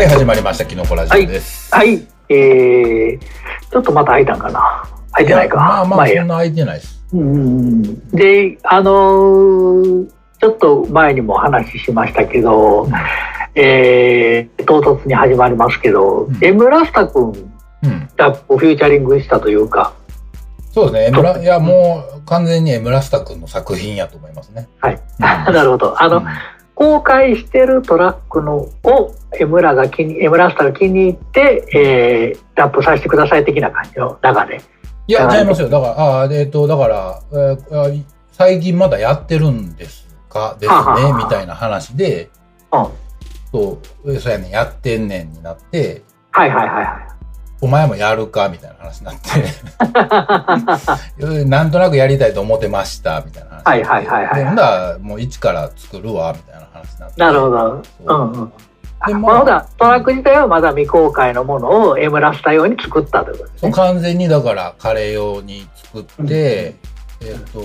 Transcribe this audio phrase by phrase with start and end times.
[0.00, 0.64] はい、始まりました。
[0.64, 1.74] キノコラジオです。
[1.74, 3.18] はい、えー、
[3.70, 5.56] ちょっとまた開いたんかな開いてないか？
[5.56, 7.04] まあまあ、そんな空いてないです。
[7.12, 10.10] うんで、あのー
[10.40, 12.92] ちょっと前にも話しましたけど、うん
[13.56, 17.50] えー唐突に始まりますけど、うんエムラスタ君
[17.82, 18.08] うん。
[18.16, 19.92] がフューチャリングしたというか、
[20.72, 21.42] そうですね。
[21.42, 24.66] いや、もう完全にエムラスタ君の作品やと思いますね。
[24.80, 24.94] はい。
[24.94, 25.02] うん
[25.54, 26.02] なるほど。
[26.02, 26.24] あの、うん
[26.80, 34.62] 公開してるトラックのをエムラが気に、エムラスタが気に入って、えーラップさせてください的な感じの流れ。
[35.06, 35.68] いや、はい違いますよ。
[35.68, 40.56] だから、あーえっ、と、だから、えーあ最近まだやってるんですか？
[40.58, 42.30] ですね、はははみたいな話で、
[42.72, 42.86] うん。
[43.52, 47.09] そう、えそうやねん、やってんねんになって、はいはいはいはい。
[47.60, 49.16] お前もやるかみたいな話になっ
[51.18, 53.66] て、 なんとなくやりたいと思ってました、みたいな話。
[53.66, 57.20] はいはいはいはいでほんだらもう一から作るわ、みたいな話になって。
[57.20, 57.58] なるほど。
[57.58, 58.52] そううんうん。
[59.06, 63.72] でまだトラック自体はまだ未公開のものをエムラスタ用に作ったということですね。
[63.72, 66.76] 完全にだからカレー用に作って、
[67.22, 67.60] えっ、と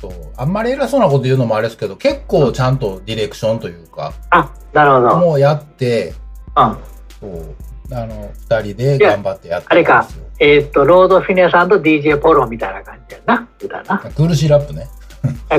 [0.00, 5.16] そうあんまり偉そうなこと言うのもあれですけど結構ちゃんとディレクションというか、あ、なるほど。
[5.16, 6.14] もうやって
[6.56, 6.76] うん。
[7.20, 7.54] そう
[7.92, 13.48] あの二人で頑張ってやってあれかえーっと、ロードフィネさんと DJ ポロみたいな感じやな。
[13.62, 13.98] みたいな。
[13.98, 14.86] 苦しいラップね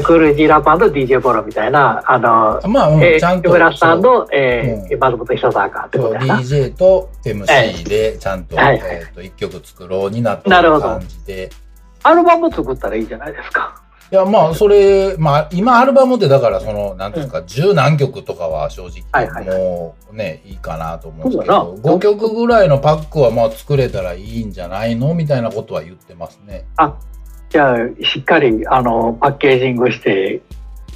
[0.04, 6.40] クールジーラパンと DJ ポロみたいな、あの、まあ、うんえー、ちゃんとエムラスタと、えうー、松本久坂ってことやな。
[6.40, 11.50] DJ と MC でちゃんと,、はいえー、と一曲作ろうになってなるほど感じで
[12.04, 13.82] アルバム作ったらいいじゃないですか。
[14.10, 26.66] いや、まあ、それ、まあ、今アルバムってだから、その、なんていうんですか、十何曲とかは正直、もうね、いいかなと思うんですけど、5曲ぐらいのパックはまあ作れたらいいんじゃないのみたいなことは言ってますね。
[27.50, 30.42] じゃあ、しっかり、あの、パッケージングして、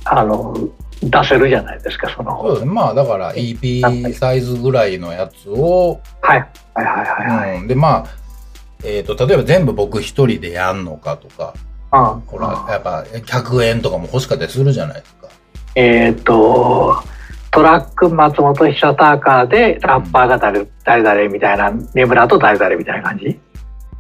[0.06, 0.56] あの、
[1.04, 2.42] 出せるじゃないですか、その。
[2.42, 2.72] そうですね。
[2.72, 6.40] まあ、だから EP サイズぐらいのやつを、はい。
[6.74, 7.60] はいはいはいはい。
[7.60, 7.68] うん。
[7.68, 8.06] で、まあ、
[8.84, 11.54] えっ、と、例えば全部僕一人でやんのかとか、
[11.94, 15.28] うんほら、やっぱ100円とかも欲しかったりするじゃないですか。
[15.76, 17.04] えーっと、
[17.52, 23.26] トラック松本久高でラッパーが誰誰々みたいな、ネムラと誰々みたいな感じ？
[23.26, 23.38] い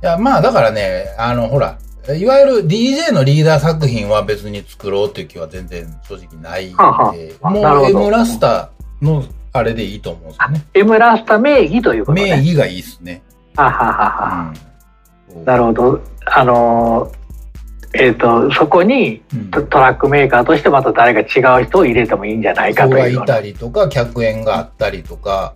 [0.02, 1.78] や、まあだからね、あの、ほら、
[2.18, 10.66] いわゆる DJ のリーダー作品は別に作ろうっていう気は全然正直ないんで、はあはあもう M ラスターのあれでいいと思うんですよね。
[10.74, 12.24] エムラスタ名義ということね。
[12.24, 13.22] 名義がいいっすね。
[13.56, 14.54] はははは。
[15.36, 15.46] うん。
[15.46, 16.02] なるほど。
[16.26, 17.16] あのー、
[17.94, 23.34] えーっと、そこにうんトトラックメーカーとしてまた誰か違う人を入れてもいいんじゃないか人がいというような。
[23.36, 25.54] たりとか、客演があったりとか、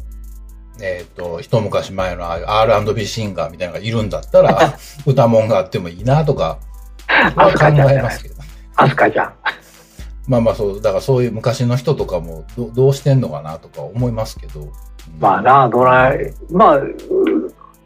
[0.82, 4.76] えっ、と、一昔前の R&B シンガーみたいなのがいるんだったら、
[5.06, 6.58] 歌もんがあってもいいなとか、
[7.08, 8.36] は考えますけど。
[8.76, 9.34] アスカちゃん。
[10.28, 14.62] まあまあそう、だからそういう昔の人とかもどどうしてんのかなとか思いますけど。
[14.62, 14.70] うん
[15.20, 16.80] まあな、どない、まあ、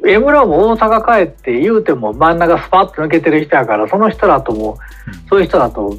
[0.10, 4.78] エムラも大阪帰って言うても真ん中スパッと抜けてる人やから、その人らとも、
[5.30, 5.98] そういう人だと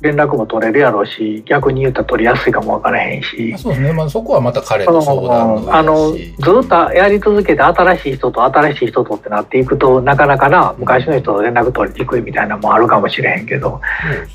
[0.00, 3.54] 連絡も取れるやろうし、逆に言ったら取りやすいかもわからへんし。
[3.58, 3.92] そうですね。
[3.92, 13.80] まあそこはまた彼その相談あのずっとやり続けて新しい人と新しい人とってなっていくとなかなかな昔の人と連絡取りにくいみたいなのもあるかもしれへんけど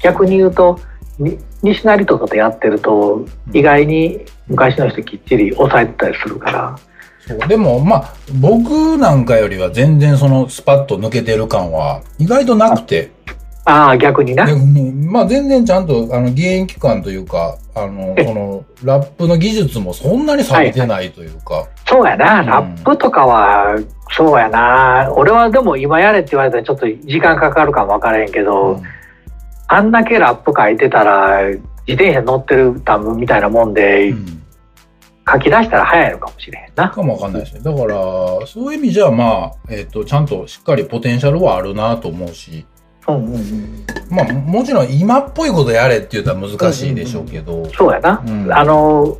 [0.01, 0.79] 逆に言うと
[1.17, 6.75] に西成とかとやってると意外に昔の人きっちり抑えてたりするから
[7.47, 13.11] でもまあ僕なんかよりは全然そのスパッと抜けてる感は意外となくて、
[13.66, 14.45] ああ逆にな。
[15.09, 18.25] まあ全然ちゃんとあの現役感というか、あの、え。
[18.25, 22.41] そのラップの技術もそんなに錆びてないというか、そうやな。
[22.41, 22.45] うん。
[22.45, 23.78] ラップとかは
[24.11, 25.13] そうやな。
[25.16, 28.84] 俺はでも今やれって言われたらちょっと時間かかるかもわからへんけど、うん。
[29.67, 31.44] あんだけラップ書いてたら
[31.88, 34.42] 自転車乗ってる多分みたいなもんで、うん
[35.31, 36.89] 書き出したら早いのかもしれへんな。
[36.89, 37.61] かもわかんないですね。
[37.61, 37.95] だから、
[38.45, 42.66] そういう意味じゃ、まあ、えっ、と、ちゃんとしっかりポテンシャルはあるなと思うし、
[43.08, 48.53] うんうんうん、まあ、もちろん今っぽいことやれって言ったら難しいでしょうけど、そうやな、うん。
[48.53, 49.17] あの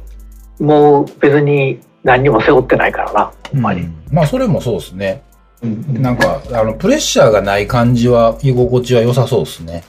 [0.60, 3.96] もう別に何にも背負ってないからなほんまに、うん。
[4.12, 5.24] まあ、それもそうですね。
[5.62, 9.84] うんなんか、あの、プレッシャーがない感じは、居心地は良さそうですね。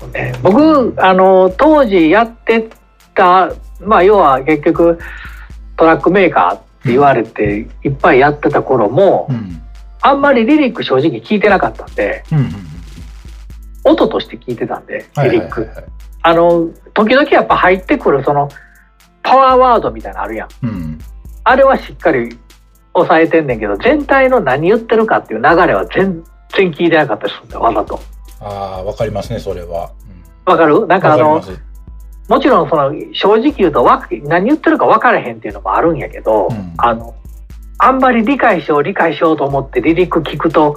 [0.00, 0.34] そうね。
[0.42, 2.68] 僕あの当時やって
[3.14, 4.98] たまあ要は結局
[5.76, 9.62] トラックメーカーって言われていっぱいやってた頃も、うん。
[10.02, 12.52] あんまりリリック正直聞いてなかったんでうんうんうん。
[13.84, 15.86] 音として聞いてたんではいリリック、はいはいはい。
[16.22, 18.48] あの時々やっぱ入ってくるその
[19.22, 20.98] パワーワードみたいなのあるやんうん。
[21.44, 22.38] あれはしっかり
[22.92, 26.24] 抑えてんねんけど全体の何言ってるかっていう流れは全
[26.54, 28.00] 然聞いてなかったりするんだよわざと
[28.40, 28.44] あ
[28.80, 29.90] あ、わかりますね、それは。
[30.44, 30.86] わかる？
[30.86, 31.42] なんうん、かあの。
[32.28, 36.74] もちろんその正直言うとわ何言ってるか分からへんっていうのもあるんやけど、うん。
[36.78, 37.14] あの
[37.78, 40.76] あんまり理解しよう理解しようと思って離陸聞くと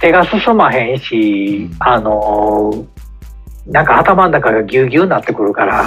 [0.00, 1.76] 手が進まへんし、うん。
[1.80, 2.98] あのー
[3.68, 5.84] なんか頭の中がギュうギュうになってくるから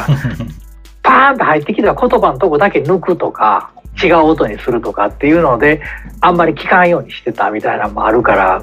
[1.01, 3.71] パーンと入ってきた言葉のとこだけ抜くとか
[4.01, 5.81] 違う音にするとかっていうので
[6.21, 8.61] あんまり聞かんようにしてたみたいなのもあるから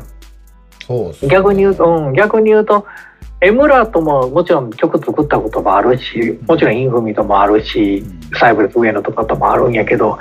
[1.27, 2.87] 逆に言うと、うん、逆に言うと
[3.41, 8.21] エムラとももちろん曲作ったこともあるしもちろんインフミともあるしうん。
[8.39, 10.19] サイブレス上野とかともあるんやけど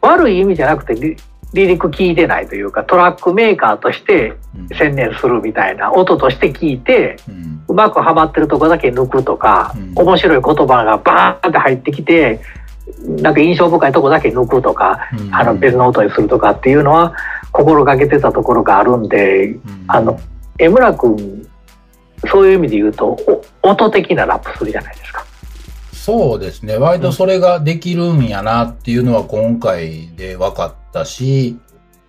[0.00, 1.16] 悪い意味じゃなくてリ
[1.54, 4.76] 離陸聞いてないというかトラックメーカーとしてうん。
[4.76, 7.64] 専念するみたいな音として聞いてうん。
[7.68, 9.92] うまくはまってるとこだけ抜くとか、うん。
[9.94, 12.40] 面白い言葉がバーンって入ってきて
[13.06, 15.34] なんか印象深いとこだけ抜くとか、うん。
[15.34, 17.14] あの別の音にするとかっていうのは
[17.52, 19.60] 心がけてたところがあるんでうん。
[19.86, 20.18] あの
[20.58, 21.43] 江村君
[22.30, 23.16] そういう意味で言うと
[23.62, 25.24] お音的なラップするじゃないですか。
[25.92, 26.76] そうですね。
[26.76, 31.56] 割とそれができるんやなっていうのは今回で分かったし、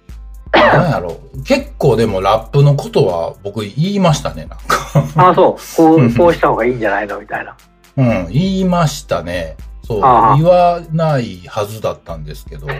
[0.54, 1.44] なんやろう。
[1.44, 4.66] 結構でもラップのことは僕言いましたね、なんか。
[5.16, 7.20] ああそうこう こうした方がいいんじゃないの？
[7.20, 7.56] みたいな。
[7.98, 9.56] うん、言いましたね。
[9.88, 12.68] そう、言わないはずだったんですけど。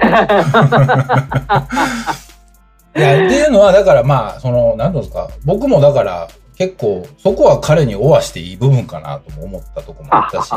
[2.98, 10.52] いや、っていうのは、だからまあ、その、なんていうんですか、僕もだから、結構、そこは彼におわしていい部分かなとも思ったとこもああったし、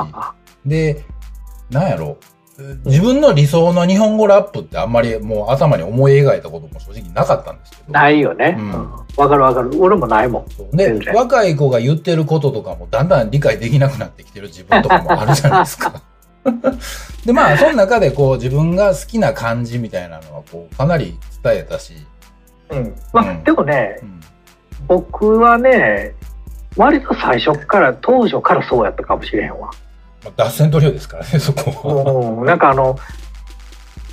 [0.64, 1.04] で、
[1.70, 2.18] なんやろ、
[2.84, 7.92] 自分の理想の日本語ラップってあんまりもう頭に思い描いたことも正直なかったんですけど。
[7.92, 8.56] ないよね。
[8.58, 9.70] ううんかるわかる。
[9.80, 10.76] 俺もないもん。
[10.76, 16.02] で若い子が言ってることとかもだんだん理解できなくなってきてる自分とかもあるじゃないですか。
[17.24, 21.94] で、まあ、その中でこう自分が好きな感じみたいなのはこうかなり伝えたし、
[22.70, 22.94] うん。
[23.12, 24.20] まあ、うんでもねう、ん、
[24.88, 26.14] 僕はね、
[26.76, 29.70] 割と最初から、当初からそうやったかもしれへんわ。
[30.24, 32.40] まあ、脱線トリオですからね、 そこは。
[32.40, 32.98] うん、なんかあの、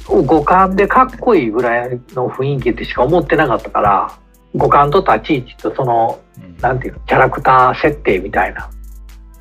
[0.07, 4.11] 五感でかっこいいぐらいの雰囲気ってしか思ってなかったから、
[4.55, 8.69] 五感と立ち位置とその、うんなんていうの、キャラクター設定みたいな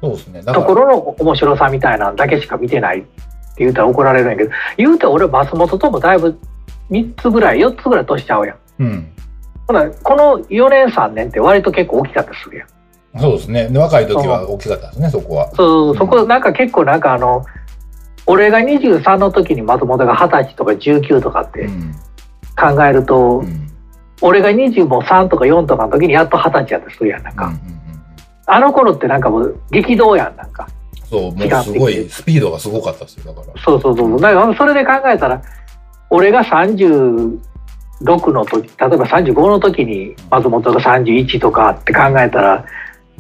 [0.01, 0.43] そうですね。
[0.43, 3.09] ところの面白さみたいなのだけしか見てないって
[3.59, 6.39] 言うたら怒られるんやけど、言うて俺松本ともだいぶ
[6.91, 8.57] 3つぐらい、4つぐらい年ちゃうやん。
[8.81, 9.14] うん。
[9.67, 12.69] ほな、この4年3年って割と結構大きかったりするやん。
[13.21, 13.69] そうですね。
[13.69, 15.51] で若い時は大きかったですね、そこは。
[15.55, 17.45] そう、そこなんか結構なんかあの、
[18.27, 21.95] 俺が23の時に松本が20歳とか19とかってうん。
[22.57, 23.71] 考えると、うん。
[24.21, 27.47] 俺が23とか4とかの時にやっと20歳やったりするやん、なんか。
[27.47, 27.75] うんうんうん
[28.47, 30.69] あの頃ってなんかもう激動やん、なんか。
[31.09, 33.63] そう、もうすごい、スピードがすごかったですよ、だから。
[33.63, 34.21] そうそうそう。
[34.21, 35.41] だからそれで考えたら、
[36.11, 36.45] 俺が
[38.05, 42.65] 36の時、例えば35の時に松本が31とかって考えたら、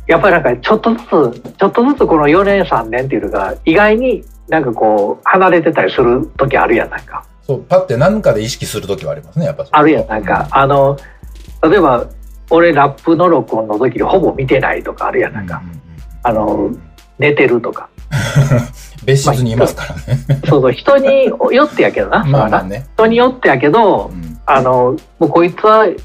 [0.07, 7.25] やっぱりなんかちょっとずつ、ちょっとずつこの4年3年っていうのが意外になんかこう離れてたりする時あるやん、なんか。
[7.43, 9.67] そう、パって何かで意識する時はありますね、やっぱ。
[9.71, 10.47] あるやん、なんか。
[10.51, 10.97] あの、
[11.63, 12.07] 例えば
[12.51, 15.61] 俺ラップの録音の時にほぼ見てないとかあるやん、なんか。
[15.63, 15.85] うんうんうん
[16.27, 16.71] あの、
[17.19, 17.89] 寝てるとか。
[19.05, 20.41] 別室にいますからね。
[20.47, 22.25] そうそう、人によってやけどな。
[22.29, 22.87] まあまあね。
[22.95, 25.97] 人によってやけど、うんあの、もうこいつはい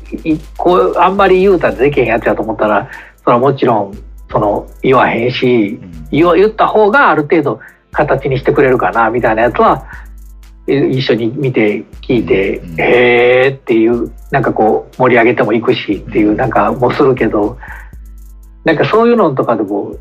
[0.58, 2.88] こうあんまり言うたらできへんやつやと思ったら、
[3.24, 3.98] それはもちろん、
[4.32, 7.60] その、言わへんしう、ん言った方がある程度
[7.92, 9.84] 形にしてくれるかな、みたいなやつは、
[10.68, 17.58] い一緒に見て、聞いて、うんへーっていう、なんかこう、盛り上げてもいくしっていう、なんかもうするけど、
[18.64, 19.96] なんかそういうのとかでも、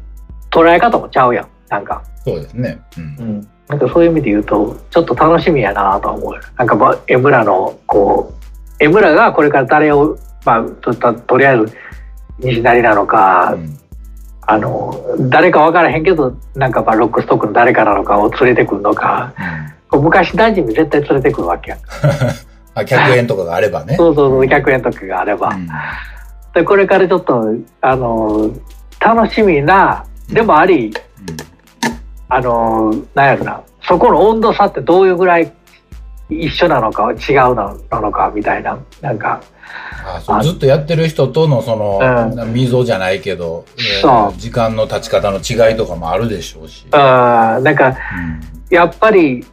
[0.50, 2.02] 捉え方もちゃうやん、なんか。
[2.24, 2.80] そうですね。
[2.96, 3.04] うん。
[3.04, 6.34] うん、なんかそういう意味で言うとちょっと楽しみやなとは思う。
[6.34, 11.76] よなんかまあ江村のこう江村がこれから誰をまあとととりあえず
[12.38, 13.78] 西成なのか、うん。
[14.50, 14.94] あの
[15.28, 19.32] 誰か分からへんけどなんかまあロックストックの誰かなのかを連れてくるのか。
[19.90, 21.80] こう昔馴染み絶対連れてくるわけやん。
[22.74, 23.96] あ、100円とかがあればね。
[23.96, 25.68] そうそうそう100円とかがあれば、うん。
[26.54, 28.50] でこれからちょっとあの
[29.00, 30.92] 楽しみなでもあり
[32.28, 33.62] あのなんやろな。
[33.86, 35.52] そこの温度差ってどういうぐらい
[36.28, 38.78] 一緒なのか違うなのかみたいな。
[39.00, 39.40] なんか
[40.28, 42.00] あずっとやってる人とのその、
[42.44, 46.86] う溝じゃないけど、えー時間の経ち方の違いとかもあるでしょうし。
[46.92, 47.94] あーなんかうん。
[48.70, 49.46] やっぱり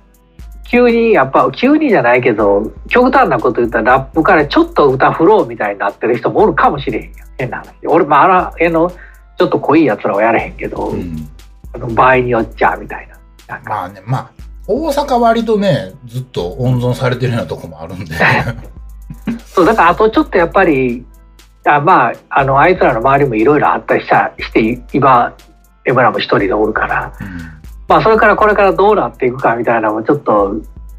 [0.70, 7.30] 急にやっぱ急にじゃないけど極端なこと言ったらラップからちょっと歌フローみたいになってる人もおるかもしれへんやん。
[7.38, 7.88] 変な話。
[7.88, 8.92] 俺まああの
[9.38, 11.30] ちょっと濃いやつらはやれへんけど、うん
[11.78, 13.08] 場合によっちゃみたい
[13.48, 14.32] ななまあね、まあ、
[14.68, 18.16] 大阪割とね、ずっと温存されてるようなとこもあるんで。
[19.46, 21.06] そうだからあとちょっとやっぱり
[21.66, 25.34] あまああのあいつらの周りもいろいろあったりしたして今
[25.86, 27.28] エムラも一人でおるから、うん
[27.88, 30.56] まあそれからこれからどうなっていくかみたいなのもちょっと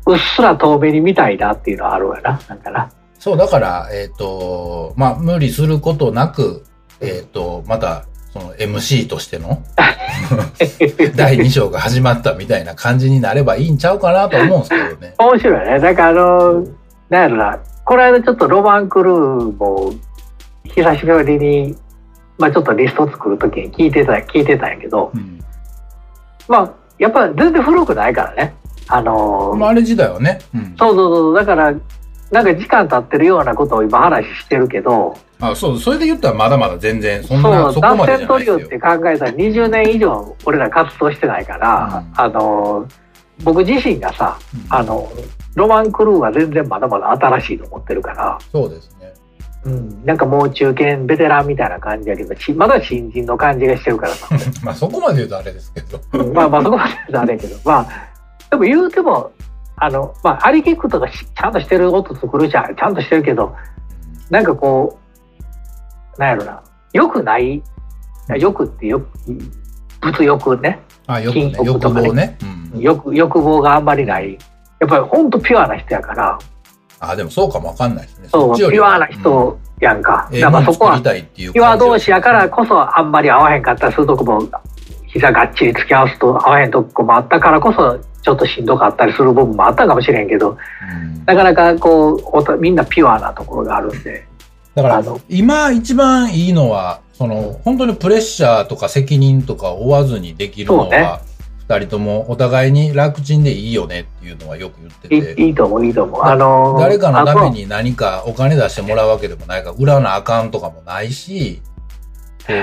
[0.07, 2.91] うっすら遠目に見たいなっていうのはあるわな、なんかな。
[3.19, 6.65] そう、だから、えっ、と、まあ、無理することなく、
[7.01, 8.05] えっ、と、また、
[8.41, 9.63] その MC としての
[11.17, 15.15] 第2章が始まったみたいな感じになればいいんちゃうかなと思うんですけどね。
[15.19, 15.79] 面白いね。
[15.79, 16.65] なんかあの、
[17.09, 19.93] なんやろな、この間ちょっとロマンクルーも
[20.65, 21.77] 久しぶりに、
[22.39, 25.41] まあちょっとリスト作るときに聞いてた、聞いてたんやけど、うん。
[26.49, 28.55] まあやっぱ全然古くないからね。
[28.89, 30.39] あの、まあ、あれ時代はね。
[30.55, 30.75] うん。
[30.79, 31.75] そうそうそう、だから、
[32.31, 38.79] なんか時間経ってるようなことを今話してるけど、あ、そう、それで言ったらまだまだ全然、そんな、そこまでじゃないですよリオって。
[38.79, 42.89] 考えたら20年以上俺ら活動してないから、うんあの、
[43.45, 45.11] 僕自身がさ、うんあの、
[45.55, 49.13] ロマンクルーは全然まだまだ新しいと思ってるから、そうですね。
[49.65, 54.29] うん、なんかもう中堅ベテランみたいな感じやけど、しまだ新人の感じがしてるからさ。
[54.65, 56.01] まあ、そこまで言うとあれですけど。
[56.13, 57.87] うんまあまあそこまではあれやけど、まあ、
[58.51, 59.33] でも言うても、
[59.77, 63.55] あの、まあ、アリキックとかしちゃんとしてる音作るじゃん、ちゃんとしてるけど、
[64.31, 64.99] なんかこ
[66.17, 67.63] う、なんやろな、よくない、
[68.39, 69.07] よくってよく、
[70.01, 72.39] 物欲ね、あ、よくね金、欲望ね。
[72.75, 72.81] うん。
[72.81, 74.39] 欲欲望があんまりない。
[74.81, 76.39] やっぱりほんとピュアな人やから、
[76.99, 78.29] あ、でもそうかもわかんないですね。
[78.29, 80.27] そう、ピュアな人やんか。
[80.31, 84.41] うん、ええだからそこはピュア同士やからこそあんまり合わへんかったりするとこも、
[85.07, 94.27] 膝がっちり付き合わすと合わへんとこもあったからこそ、ちょっとしんどかったりする部分もあったかもしれんけど、うんなかなかこう、みんなピュアなところがあるんで、
[94.77, 101.21] だから今一番いいのは、その、本当にプレッシャーとか責任とかを負わずにできるのは、
[101.69, 106.23] 二人ともお互いに楽ちんでいいよねっていうのはよく言っていて、いいいと思う、いいと思う。
[106.23, 111.63] あのー誰かのために何かお金出してもらうわけでもないから、売らなあかんとかもないし、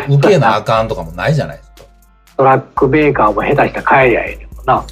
[0.08, 1.73] 受けなあかんとかもないじゃないですか。
[2.38, 4.86] トラックメーカーも下手したら帰りゃええねんもんな。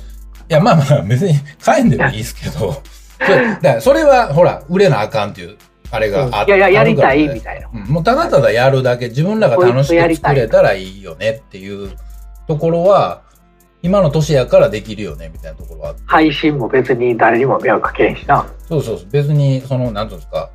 [0.49, 1.33] いや、まあまあ、別に
[1.63, 2.73] 帰んでもいいですけど、
[3.25, 5.57] それだそれは、ほら、売れなあかんっていう、
[5.91, 7.67] あれがあいやいや、やりたいみたいな。
[7.73, 11.91] うん、もうただただやるだけ、自分らが楽しく作れたらいいよねっていう
[12.47, 13.21] ところは、
[13.83, 18.45] 今の年やからできるよねみたいなところは配信も別に誰にも迷惑かけへんしな。
[18.67, 20.49] そうそうそう、別に、その、なんていうんですか、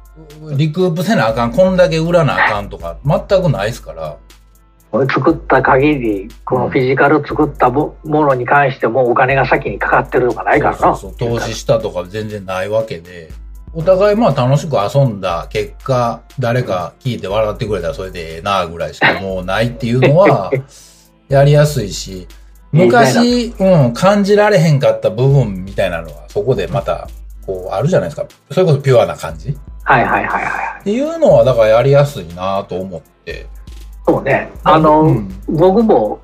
[0.56, 4.16] リクープせなあかん、こんだけ売らなあかんとか、全くないですから、俺
[5.04, 10.96] 作った限り、このフィジカル作ったもものに関してもお金が先にかかってるとかないからな。
[10.96, 13.30] 投資したとか全然ないわけで、
[13.74, 20.50] お互いまあ楽しく遊んだ結果、誰か聞いて笑ってくれたらそれでええなぐらいしかもうないっていうのは、
[21.28, 22.26] やりやすいし、
[22.72, 27.08] 昔、うん、感じられへんかった部分みたいなのは、そこでまた、
[27.44, 28.26] こう、あるじゃないですか。
[28.50, 30.84] それこそピュアな感じっはいはいはいはい。
[30.84, 33.46] ていうのは、だからやりやすいなと思って。
[34.06, 34.50] そうね。
[34.64, 36.20] あの、うん僕も、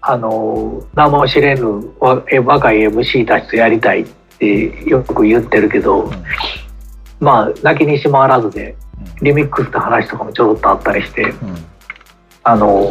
[0.00, 4.06] あの、名も知れぬ若い MC たちとやりたいっ
[4.38, 6.24] てよく言ってるけど、ん
[7.20, 8.74] まあ、泣きにしまわらずで、
[9.20, 11.64] リミックスの話とかもちょろっとあったりして、うんうん
[12.44, 12.90] あの、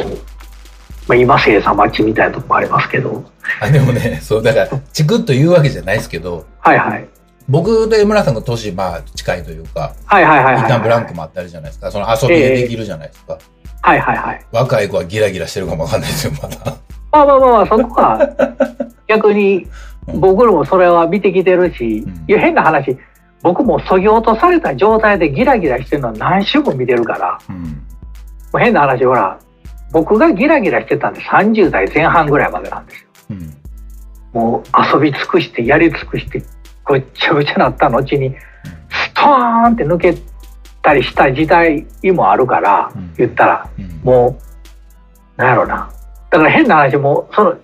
[1.07, 3.23] まあ、今精査待ちみたいなとこもありますけど、
[3.59, 7.07] あでもね、そう、だから、チクッと言うわけじゃないですけど、はいはい。
[7.49, 10.63] 僕と江村さんが年、まあ、近いというか、はいはいはいはい。
[10.63, 11.91] 一旦ブランクもあったりじゃないですか。
[11.91, 13.37] その遊びでできるじゃないですか。
[13.81, 14.45] はいはいはい。
[14.51, 16.77] 若い子はギラギラしてるかもわかんないですよ、まだ。
[17.11, 18.29] まあまあまあまあ、そこは、
[19.07, 19.67] 逆に、
[20.15, 22.97] 僕らもそれは見てきてるし、うんいや、変な話、
[23.41, 27.63] 僕もそぎ落とされた状態でギラギラしてるのは何週も見てるから、うん。
[27.63, 27.71] も
[28.53, 29.37] う変な話、ほら、
[29.91, 33.07] 僕がギラギラしてたんで30代前半ぐらいまでなんですよ。
[33.31, 33.57] うん。
[34.33, 36.41] もう遊び尽くして、やり尽くして、
[36.85, 38.33] ごっちゃごちゃなった後に、
[38.89, 40.13] ストーンって抜け
[40.81, 44.01] たりした時代もあるから、うん言ったら、うん。
[44.03, 44.39] も
[45.37, 45.89] う、なんやろな。
[46.29, 47.55] だから変な話、もう、その、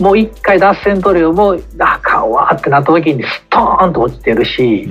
[0.00, 4.88] もう一回脱線取るよもう、あかんわーってなった時にストーンと落ちてるし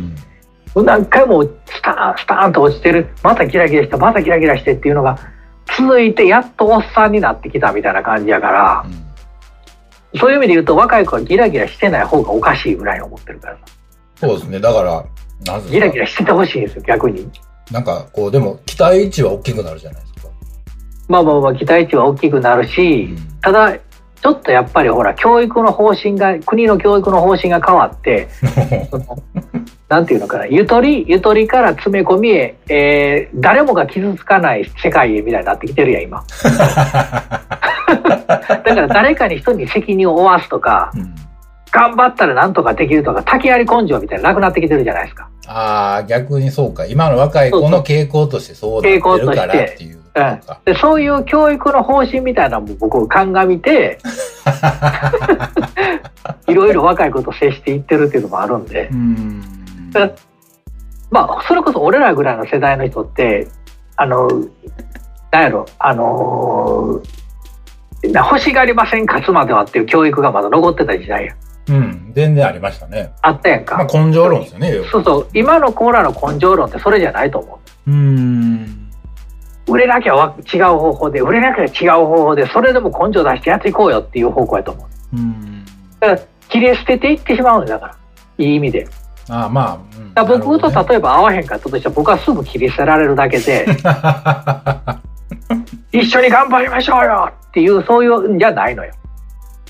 [0.75, 0.85] う、ん。
[0.85, 5.17] 何回もスターン、スターンと落ちてる、またギラギラして、またギラギラしてっていうのが
[5.77, 8.85] 続いて、やっとおっさんになってきたみたいな感じやから、
[10.19, 13.61] そういう意味で言うと若い子はギラギラしてない方がおかしいぐらいに思ってるからさ。
[14.15, 14.59] そうですね。
[14.59, 15.03] だから、
[15.69, 17.27] ギラギラしててほしいんですよ、逆に。
[17.71, 20.29] なんか、こう、でも、期待値は大きくなるじゃないですか。
[21.07, 28.29] まあまあまあ、期待値は大きくなるし、うんただ、ちょっとやっぱりほら、教育の方針が、国の教育の方針が変わって、
[29.89, 36.23] なんていうのかな、ゆとり、ゆとりから詰め込みへ、えー誰もが傷つかない世界へみたいになってきてるやん、今。
[37.89, 41.13] だから誰かに人に責任を負わすとか、うん
[41.73, 45.27] 頑張ったらなんとかできるとか、竹槍根性みたいなのなくなってきてるじゃないですか。
[45.47, 46.85] ああ、逆にそうか。
[46.85, 49.97] 今の若い子の傾向としてそうなってるからっていう。
[49.97, 50.59] とか。
[50.65, 53.97] でそういう教育の方針みたいなのも僕鑑みて
[56.47, 59.43] いろいろ若い子と接していってるっていうのもあるんで、うん。
[61.09, 63.47] まあそれこそ俺らぐらいの世代の人って
[63.95, 64.27] あの
[65.31, 67.01] なんやろあの
[68.03, 71.35] な欲しがりません勝つまではっていう教育がまだ残ってた時代や
[71.69, 72.11] うん。
[72.13, 73.11] 全然ありましたね。
[73.21, 74.73] あったやんか、まあ根性論ですよね。
[74.91, 78.89] そうそう今のコーラの根性論ってそれじゃないと思ううん。
[79.67, 85.65] 売れなきゃわ違う方法で売れなきゃ違う方法でそれでも根性出してやっていこうよっていう方向やと思ううん。
[85.99, 87.95] だから切り捨てていってしまうんだから
[88.37, 88.87] いい意味で
[89.29, 89.77] ああ、まあ。
[89.97, 93.65] うん僕と例えば合わへんかったとしたら僕はすぐ切り捨てられるだけで
[95.91, 98.93] 一緒に頑張りましょうよっていうそういうんじゃないのよ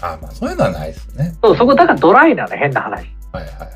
[0.03, 1.36] ああ、まあ、そういうのはないですね。
[1.41, 3.69] そうそこだからドライなの変な話はいはいはい。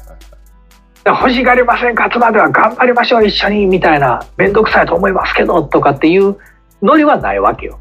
[1.06, 6.36] 欲しがりません勝つまでは頑張りましょう一緒にみたいな面倒くさいと思いますけどとかっていう
[6.82, 7.80] ノリはないわけよ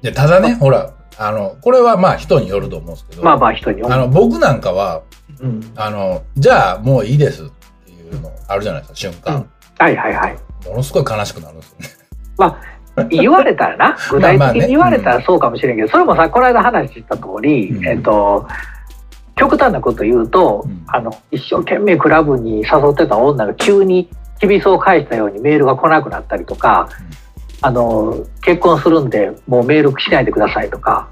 [0.00, 5.02] で、ただね、ほら、あの、これはまあ人によると思うんですけど、まあまあ人に思うあの、僕なんかは、
[5.40, 7.46] うん、あの、じゃあもういいですっ
[7.84, 9.50] ていうのあるじゃないですか、瞬間。
[9.78, 11.88] はいはいはいものすごい悲しくなるんですよね。
[13.04, 13.96] 言われたらな。
[14.10, 17.86] 具体的に言われたらそうかもしれんけど、それもさこの間話した通り、うん。
[17.86, 18.46] えっと
[19.36, 20.82] 極端なこと言うと、うん。
[20.86, 24.08] あの一生懸命クラブに誘ってた女が急に
[24.40, 26.88] きびそを返したようにメールが来なくなったりとか、
[27.60, 31.08] あの結婚するんでもうメールしないでくださいとか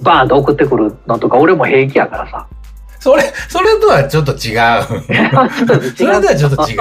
[0.00, 2.46] バーンと送ってくるのとか俺も平気やからさ
[3.00, 4.36] それ、それとは ちょっと違う。
[4.36, 6.78] それとはちょっと違う。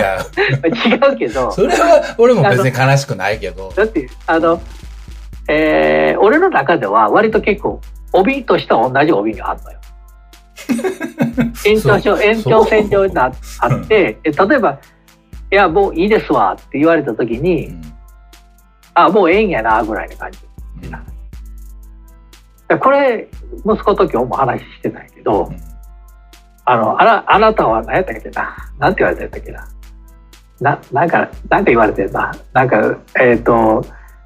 [0.93, 3.71] 違うけどそれは俺も別に悲しくないけど。
[3.75, 4.61] だってあの、
[5.47, 7.79] えー俺の中では割と結構
[8.11, 9.79] 帯としては同じ帯にあるのよ。
[11.65, 14.77] 延長そう延長線上になあって、え例えば
[15.51, 17.81] 「いやもういいですわ」って言われた時うにん
[18.93, 20.39] 「あもうええんやな」ぐらいの感じ。
[22.67, 23.27] でこれ
[23.65, 25.51] 息子と今日も話してたんやけど、
[26.72, 28.55] あのあなあなたは何やったっけな？
[28.77, 29.68] なんて言われたんやったっけな？
[30.62, 32.32] ななんかなんか言われてるな？
[32.53, 33.84] なんかえっ、と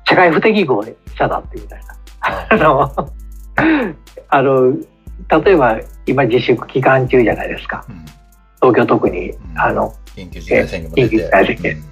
[0.10, 0.84] 社会不適合
[1.18, 2.48] 者だってみたいな。
[2.50, 2.92] あの
[4.28, 4.74] あの
[5.46, 7.86] 例えば今自粛期間中じゃないですか。
[7.88, 8.06] うん。
[8.62, 9.34] 東京特に、ん。
[9.56, 11.16] あの緊急事態宣言も出て。
[11.16, 11.84] 緊急事態宣言。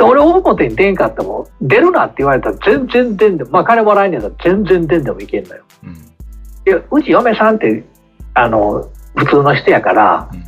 [0.00, 5.62] 俺表に出んかっても出るなって言われたら全然出んでもまあ金もらえんねやったら全然出んでもいけんのよ。
[5.82, 5.88] うん。
[5.88, 5.96] うん。
[5.96, 6.00] い
[6.66, 7.82] やうち嫁さんって
[8.34, 10.46] あの普通の人やからうん。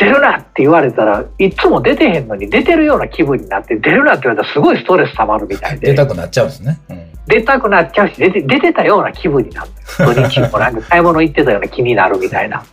[0.00, 5.88] 出るなって言われたらいつも出てへんのに出てるような気分になって出るなって言われたらすごいストレス溜まるみたいで。
[5.92, 6.80] 出たくなっちゃうんですね。
[6.88, 7.02] うん。
[7.26, 9.68] 出たくなっちゃうし出て出てたような気分になる。
[9.98, 12.64] 土日もなんか買い物行ってたような気になるみたいな。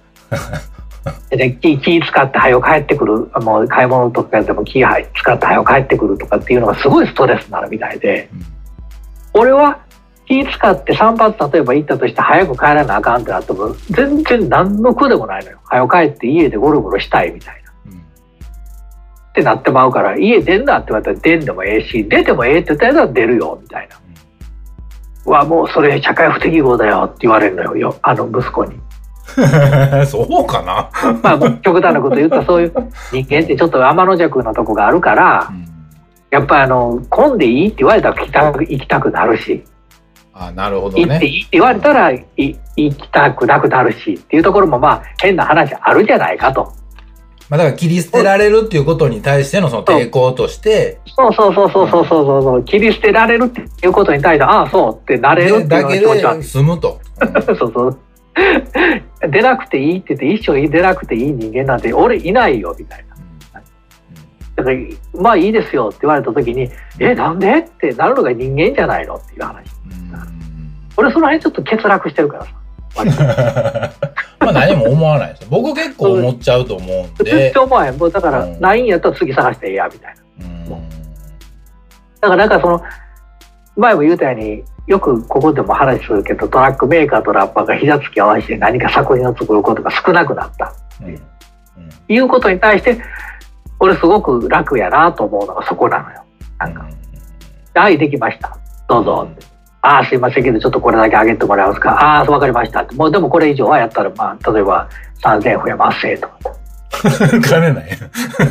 [1.30, 8.30] で気気使って早く帰ってくるもう買い物とかでも気使って早く帰ってくるとかっていうのがすごいストレスになるみたいで。
[9.34, 9.80] 俺は
[10.28, 17.92] 気使って散髪例えば行ったとして早く帰らなあかんってなっても全然何の苦でもないのよ早く帰って家でゴロゴロしたいみたいな。
[17.92, 18.02] うんっ
[19.34, 25.32] てなってまうから家出んなって言われたら出んでもええし出てもええって言ったら出るよみたいな。
[25.32, 28.80] はもうそれ社会不適合だよって言われるのよよあの息子に。
[30.08, 30.90] そうかな？
[31.22, 32.74] まあ極端なこと言ったらそういう
[33.12, 35.68] 人間ってちょっと天の弱なとこがあるからうん
[36.30, 39.64] やっぱりあの混んでいいって言われたら行きたくなるし
[40.40, 46.72] あなるほど、ね、っていいって言われたら行きたくなくなるしっていうところもまあ変な話あるじゃないかと。
[47.50, 51.00] まあだから切り捨てられるっていうことに対してのその抵抗として。
[51.16, 56.44] そうそうそうそうそうそうそう、うん、切り捨てられるっていうことに対して、ああそうってなれるっていう。
[56.44, 57.00] 済むと。
[57.58, 58.00] そうそう。
[59.30, 63.18] 出なくていいって言って、一生出なくていい人間なんて俺いないよみたいな。
[64.58, 64.78] だから、
[65.22, 66.70] まあいいですよって言われた時に、
[67.00, 67.60] え、なんで？
[67.60, 69.77] ってなるのが人間じゃないのっていう話。
[70.98, 72.52] 俺その辺ちょっと欠落してるからさ。
[74.40, 75.48] まあ何も思わないです。
[75.50, 77.52] 僕結構思っちゃうと思うん絶で。
[77.52, 77.98] 対思わへん。
[77.98, 80.46] もうだからうんないんやったら次探してええやみたいな。
[80.46, 80.90] うん
[82.20, 82.82] だからなんかその
[83.76, 90.74] 前も言うたようによくここでも話するけどトラックメーカーとラッパーが膝つき合わせて何か作品を作ることが少なくなった。
[91.02, 91.22] うんうん
[92.10, 92.98] いうことに対して
[93.80, 96.24] 俺すごく楽やなと思うのがそこなのよ。
[96.58, 96.88] なんか
[97.76, 98.58] 「はいできました
[98.88, 99.46] どうぞ」って
[99.82, 101.92] 「ああすいませんけどちょっとこれだけ上げてもらえますか？
[101.92, 104.88] ああ分かりました」もうでもこれ以上はやったらまあ例えば
[105.24, 106.36] 3,000円増えますせとか
[107.48, 107.88] 金ない。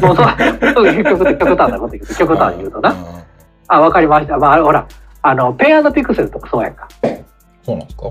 [0.00, 2.96] もうそう極極端なこと言うと極端に言うとなうん
[3.68, 4.86] 「あ分かりました」まあほら
[5.22, 6.86] あのペンピクセルとかそうやんか。
[7.64, 8.02] そうなんですか？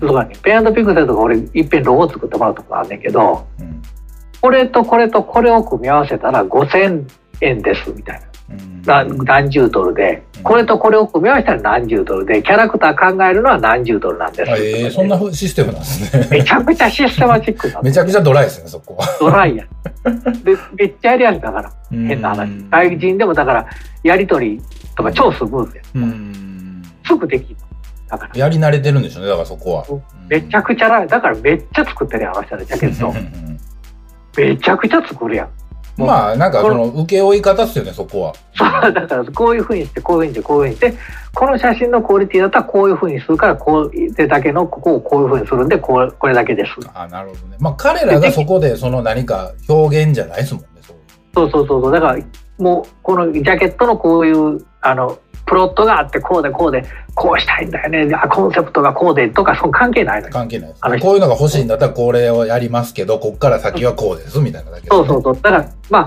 [0.00, 3.82] そうかねペンピクセルとか俺いっぺんロゴ作ってもらうとこあんねんけどうん。
[4.40, 7.04] これとこれとこれを組み合わせたら5,000
[7.42, 8.26] 円ですみたいな。
[8.50, 8.82] うん。
[8.84, 10.22] 何何十ドルで。
[10.36, 10.42] うん。
[10.42, 12.42] これとこれを組み合わせたら何十ドルで。
[12.42, 14.50] キャラクター考えるのは何十ドルなんです。
[14.50, 16.28] あえーそんなシステムなんですね。
[16.30, 19.06] めちゃくちゃシステマチックなめちゃくちゃドライですね、そこは。
[19.20, 19.64] ドライや。
[19.64, 21.72] んでめっちゃやりやすいだから。
[21.90, 22.48] 変な話。
[22.48, 23.66] うん外人でもだから
[24.02, 24.62] やり取り
[24.96, 25.82] とか超スムーズや。
[25.94, 26.82] うん。
[27.06, 27.56] すぐできる。
[28.08, 28.32] だから。
[28.34, 29.84] やり慣れてるんでしょうね、だからそこは。
[30.28, 33.12] めちゃくちゃだからめっちゃ作ってるやんあの人のジャケット
[34.36, 35.48] めちゃくちゃ作るやん
[36.06, 38.34] まあ、なんかその、請負い方っすよね、そこは。
[38.54, 41.02] そうだからこういうふうにしてこういうふうにしてこういうふうにして
[41.34, 47.56] この写真のクオリティだったらこういうふうにするからこうでだけのここをこういうふうにするんでこうこれだけですあなるほどね。
[47.58, 50.68] まあ、彼らがそこで、その何か表現じゃないですもんね、
[51.34, 52.18] そうそうそうそうだから
[52.58, 61.00] もうこのジャケットのこういうあのプロットがあってこうでこうでこうしたいんだよねあコンセプトがこうでとかその関係ないのよ関係ない。
[61.00, 66.02] こういうのが欲しいんだったらこれをやりますけど、こっから先はこうです、みたいなだけねそうそうそうだからまあ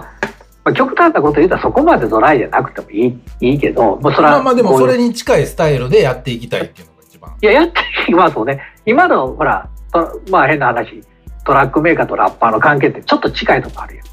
[0.63, 7.35] まあ極端なこと言うたらそこまでドライじゃなくてもいいいいけどもうそれはまあまあでもそれに近いスタイルでやっていきたいっていうのが一番。
[7.41, 8.61] いや、やっていきますよね。
[8.85, 11.03] 今の、ほら、とまあ変な話、
[11.45, 14.03] トラックメーカーとラッパーの関係ってちょっと近いとこあるよ。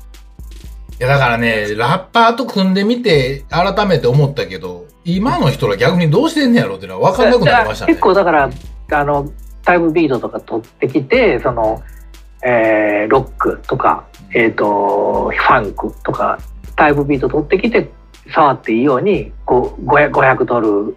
[0.99, 7.93] いやだからね、ラッパーと組んでみて、改めて思ったけど、今の人ら逆にどうしてんねやろっていうのは分かんなくなりましたね。
[7.93, 8.51] 結構だから、
[8.93, 9.31] あの、
[9.63, 11.83] タイムビートとか取ってきて、その、
[12.43, 16.39] えーロックとか、えっ、と、ファンクとか、
[16.77, 17.91] タイムビート取ってきて、
[18.33, 20.97] 触っていいように、こう、500 500ドル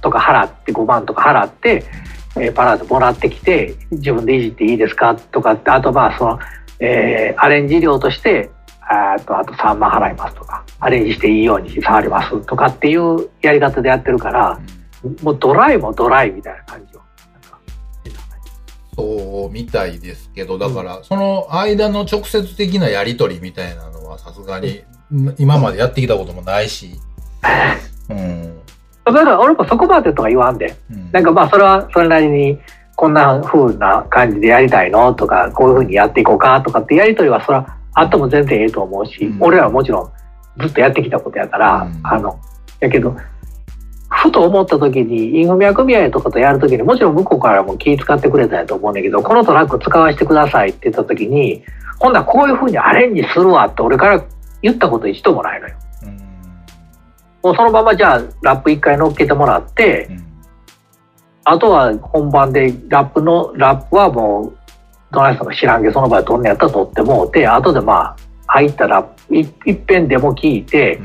[0.00, 1.84] とか払って、5万とか払って、
[2.36, 6.38] えーパラードもらってきて、自分でいじっていいですかとかって、あとまあ、その、
[6.80, 14.60] えーアレンジ料として、あとあと3万払いますとか、アレンジしていいように触りますとかっていうやり方でやってるから、
[15.22, 17.02] もうドライもドライみたいな感じよ。
[17.32, 17.58] なんか
[18.94, 24.84] そうみたいですけど、だから、その間の直接的なやりとりみたいなのはさすがに、
[25.38, 27.00] 今までやってきたこともないし、
[28.10, 28.60] うん。
[29.04, 30.76] だから俺もそこまでとは言わんで。
[30.90, 32.58] うんなんかまあそれはそれなりに
[32.96, 40.23] こんな風な感じでやりたいのとか、こういう風にやっていこうかとかってやりとりはそれはあっても全然ええと思うし、うん俺らはもちろん
[40.58, 42.00] ずっとやってきたことやから、うん。
[42.02, 42.38] あの、
[42.80, 43.16] やけど、
[44.08, 51.64] ふと思った時に、インフミヤ組合とかとやる時にもちろん向こうからも気遣ってくれたんやと思うんだけど、このトラック使わせてくださいって言った時に、
[51.98, 54.24] ほんならこういう風にアレンジするわって俺から
[54.62, 55.74] 言ったこと一度もないのよ。
[56.04, 56.16] うん。
[57.42, 60.24] もうそのままじゃあラップ一回乗っけてもらって、うん。
[61.44, 64.58] あとは本番でラップの、ラップはもう、
[65.12, 71.00] どない人も知らんけど、その場で撮んのやったら撮ってもうて、後でまあ、入ったラップ、いいっぺんでも聞いて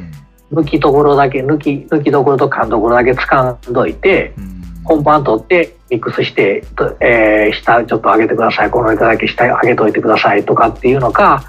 [0.52, 0.60] う、ん。
[0.60, 4.60] 抜きどころだけ、抜き、抜きどころと勘どころだけ掴んどいて、うん。
[4.84, 11.44] 本番撮ってミックスして、とえー下ちょっと上げてください、この板だけ下上げといてくださいとかっていうのか、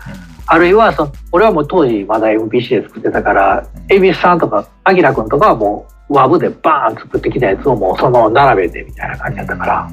[0.47, 9.91] あるいはその、俺はもう当時まだ MPC で作ってたから、恵比寿さんとか、アキラ君とかはもう、ワブでバーン作ってきたやつをもうそのまま並べてみたいな感じだったから、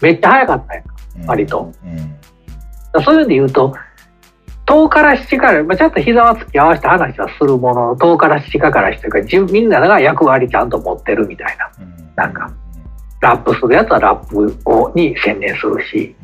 [0.00, 0.82] めっちゃ早かったよ。
[1.20, 1.26] うん。
[1.26, 1.72] 割と。
[3.04, 3.74] そういう意味で言うと、
[4.66, 11.70] 10から7から、まあ、ちゃんと膝は突き合わせて話はするものの、10から7かから7というか、みんなが役割ちゃんと持ってるみたいな。
[11.78, 12.12] うん。
[12.16, 12.50] なんか
[13.20, 16.14] ラップするやつはラップをに専念するし、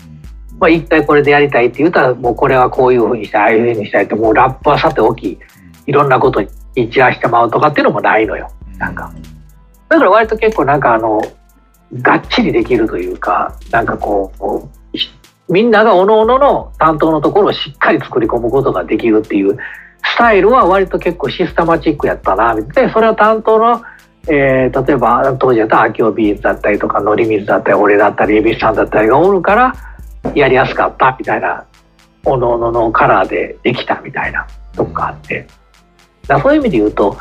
[0.59, 5.39] まあ、一回これでやりたいって言ったら、もうこれはこういうふうにしたい、ああいうふうにしたいって、もうラップはさておき、
[5.87, 6.49] いろんなことに
[6.91, 8.51] 散らしてまうとかっていうのもないのよ。
[8.77, 9.11] なんか。
[9.89, 11.21] だから割と結構なんかあの、
[12.03, 14.80] がっちりできるというか、なんかこう、
[15.51, 19.59] みんなが各々のの担当のところをしっかり作り込むことができるっていう
[20.05, 22.87] スタイルは割と結構システマチックやったな、みたい。
[22.87, 23.83] で、それは担当の、
[24.29, 29.75] えー例えば当時やったら秋尾ビーズだったりとか、のり水だったり、俺だったり、エビスさんだったりがおるから、
[30.35, 31.65] やりやすかったみたいな、
[32.25, 35.47] おのおののカラーでできたみたいなとこがあって。
[36.27, 37.17] だそういう意味で言うと、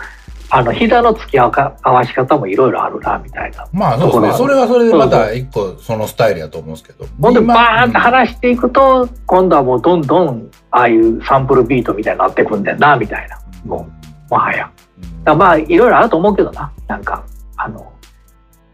[0.52, 3.68] あの、膝の付き合わし方もいろいろあるな、みたいな。
[3.72, 4.34] まあそうですね。
[4.34, 7.06] それはそれでまた一個そのスタイルやと思うんですけど。
[7.22, 13.40] ほんで今バーンって話していくと、今度はもうどんどん、ああいうサンプルビートみたいになってくんだよな、みたいな。
[13.64, 13.88] も
[14.30, 14.70] もはや。
[14.98, 16.72] うんだまあ、いろいろあると思うけどな。
[16.88, 17.24] なんか、
[17.56, 17.92] あの、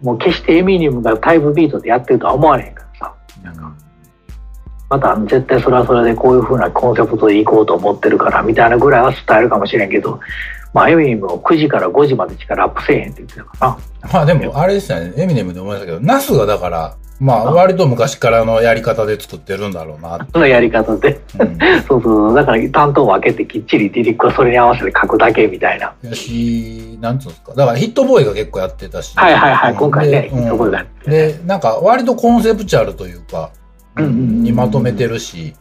[0.02, 3.14] もう決してエミニムがタイムビートでやってるとは思われへんからさ。
[3.44, 3.74] なんか、
[4.90, 10.20] また絶対それはそれでこういう風なコンセプトでいこうと思ってるから、みたいなぐらいは伝えるかもしれんけど、
[10.76, 13.78] まあ、エミニムを9時から5時までしかラップせえへんって言ってたからな。
[14.12, 15.14] まあでも、あれですよね。
[15.16, 21.22] エミネムで思いましたけど、ナスがだから、まあ割と昔からのやり方で作ってるんだろうなのやり方で。
[21.40, 21.58] うん
[21.88, 22.36] そうそう。
[22.36, 25.94] だから担当を分けてきっちりディリックはそれに合わせて書くだけみたいな。
[26.02, 27.54] やし、なんつうんですか。
[27.54, 29.18] だからヒットボーイが結構やってたし。
[29.18, 29.72] はいはいはい。
[29.72, 31.10] うん今回ね、でうんそこでやって。
[31.10, 33.52] で、なんか割とコンセプチュアルというか、
[33.96, 35.56] うんにまとめてるし、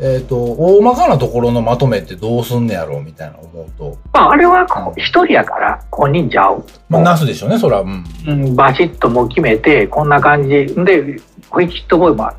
[0.00, 3.96] えっ、と、大まかなところのまとめってどうすんねやろうみたいな思うと。
[4.12, 6.64] まあ、あれはこう一人やから本人ちゃう。
[6.88, 7.80] まあ、ナスでしょうね、そら。
[7.80, 8.04] うん。
[8.26, 10.50] うん、バシッともう決めて、こんな感じ。
[10.84, 12.30] で、ホイットボーイも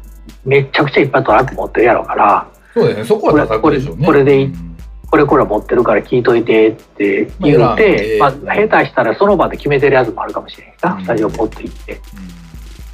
[0.44, 4.06] めちゃくちゃいっぱいトラック持ってるやろうから、そうですね、そこは高くでしょうね。
[4.06, 4.76] これこれでいいうん
[5.16, 12.02] これこれ持ってるから聞いといてって言まあうて、まあ、で下手したらその場で決めてるやつもあるかもしれんな、うんスタジオポッと行って、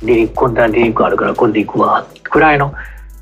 [0.03, 2.73] リリック、こんなリリックあるからこれで行くわ、くらいの、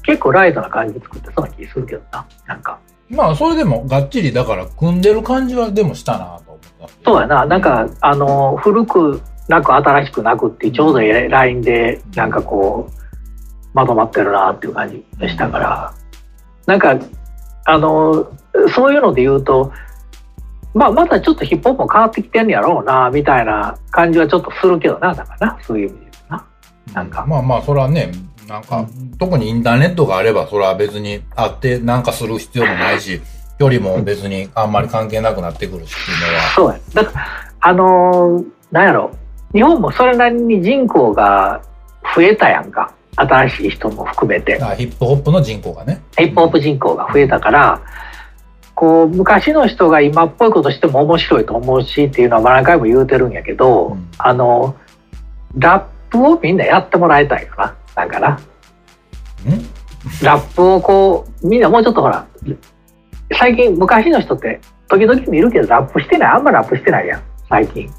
[0.04, 2.80] 結構ライトな感じで作ってそうな気するけどな、なんか。
[3.10, 6.88] まあ、それでもがっちりだから組んでる感じはでもしたなと思った。
[7.04, 13.00] そうやな、なんか、あの、古くなく新しくなくってちょうどいいラインで、なんかこう、
[13.74, 15.94] まとまってるなっていう感じでしたから、
[16.68, 16.98] なんか、
[17.66, 18.32] あの、
[18.76, 19.72] そういうので言うと、
[20.74, 26.46] まあ、またちょっとヒップホップも変わってきてんやろうな、みたいな感じはちょっとするけどな、だからな、そういう意味で言うとな。
[26.94, 27.26] なんか。
[27.26, 28.12] まあまあ、それはね、
[28.50, 28.88] なんか、
[29.20, 33.22] 特にインターネットがあれば、それは別にあってなんかする必要もないし、
[33.60, 36.44] 距離も別にあんまり関係なくなってくるしっていうのは。
[36.56, 36.80] そうや。
[36.94, 37.28] だから、
[37.62, 39.12] あのーなんやろ、
[39.54, 41.62] 日本もそれなりに人口が
[42.16, 42.94] 増えたやんか。
[43.16, 44.62] 新しい人も含めて。
[44.64, 46.02] あヒップホップの人口がね。
[46.18, 47.82] ヒップホップ人口が増えたから、
[48.76, 54.76] こう、昔の人が今っぽいことしても面白いと思うしっていうのはまあ何回も言うてるんやけど、うんあの、
[55.58, 57.76] ラップをみんなやってもらいたいよな。
[58.00, 58.30] なんかな。
[58.30, 58.40] ん。
[60.24, 62.26] ラップをこう、みんなもうちょっとほら、
[63.38, 66.30] 最近昔の人って時々見るけどラップしてない。
[66.32, 67.22] あんまラップしてないやん。
[67.50, 67.90] 最近。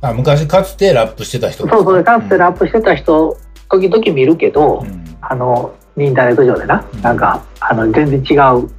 [0.00, 3.36] あ昔かつてラップしてた人そうそう、かつてラップしてた人、
[3.68, 5.16] 時々見るけど、うん。
[5.20, 7.02] あの、インターネット上でな、うん。
[7.02, 8.70] なんか、あの、全然違ううん。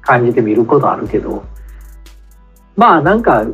[0.00, 1.44] 感じで見ることあるけど、
[2.76, 3.44] まあなんか、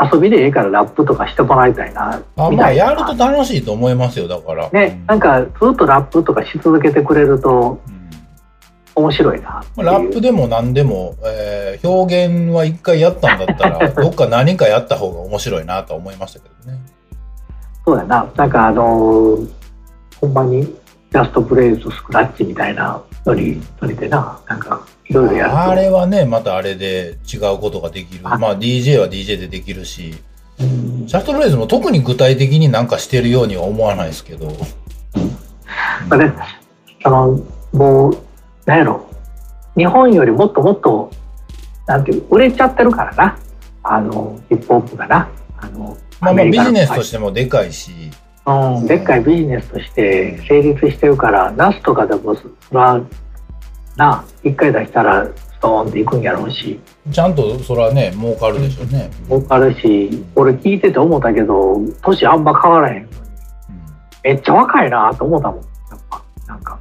[0.00, 2.22] 遊びでええからラップとかしてもらいたいな。
[2.36, 7.98] あまあやると楽しいと思いますよだからね、なんかずっとラップとかし続けてくれるとうん
[8.94, 16.78] 面白いなラップでも何でも、えー表現は一回やったんだったら どっか何かやった方が面白いなとは思いましたけどね
[17.84, 18.26] そうやな。
[18.34, 19.48] なんかあのー
[20.20, 25.58] ほんまにジャストプレイズスクラッチみたいなノリ、ノリでな、なんかいろいろやると。
[25.58, 28.20] あれはねまたあれで違うことができる。
[28.24, 28.38] あ。
[28.38, 30.14] まあ DJ は DJ でできるし。
[30.58, 30.64] う
[31.04, 31.06] ん。
[31.06, 34.46] シャフトブレイズも特に具体的になんかしてるようには思わないですけど、
[36.08, 36.32] まあね、
[37.04, 37.40] あの、
[37.72, 38.18] もう、
[38.64, 39.06] なんやろ、
[39.76, 41.10] 日本よりもっともっと、
[41.86, 43.38] なんていう、売れちゃってるからな。
[43.82, 45.28] あの、ヒップホップがな。
[45.58, 47.90] あの、まあまあビジネスとししてもでかいし、
[48.48, 53.00] うん、でっかいビジネスとして成立してるから、ナスとかでも、そら、
[53.96, 56.80] な、一回出したら、ストーンっていくんやろうし、
[57.10, 59.10] ちゃんとそれはね、儲かるでしょうね。
[59.26, 63.14] 儲かるし、俺聞いてて思ったけど、年あんま変わらへんのに、
[64.24, 65.56] めっちゃ若いなと思ったもん。
[65.58, 65.62] や
[65.96, 66.78] っぱ、なんか。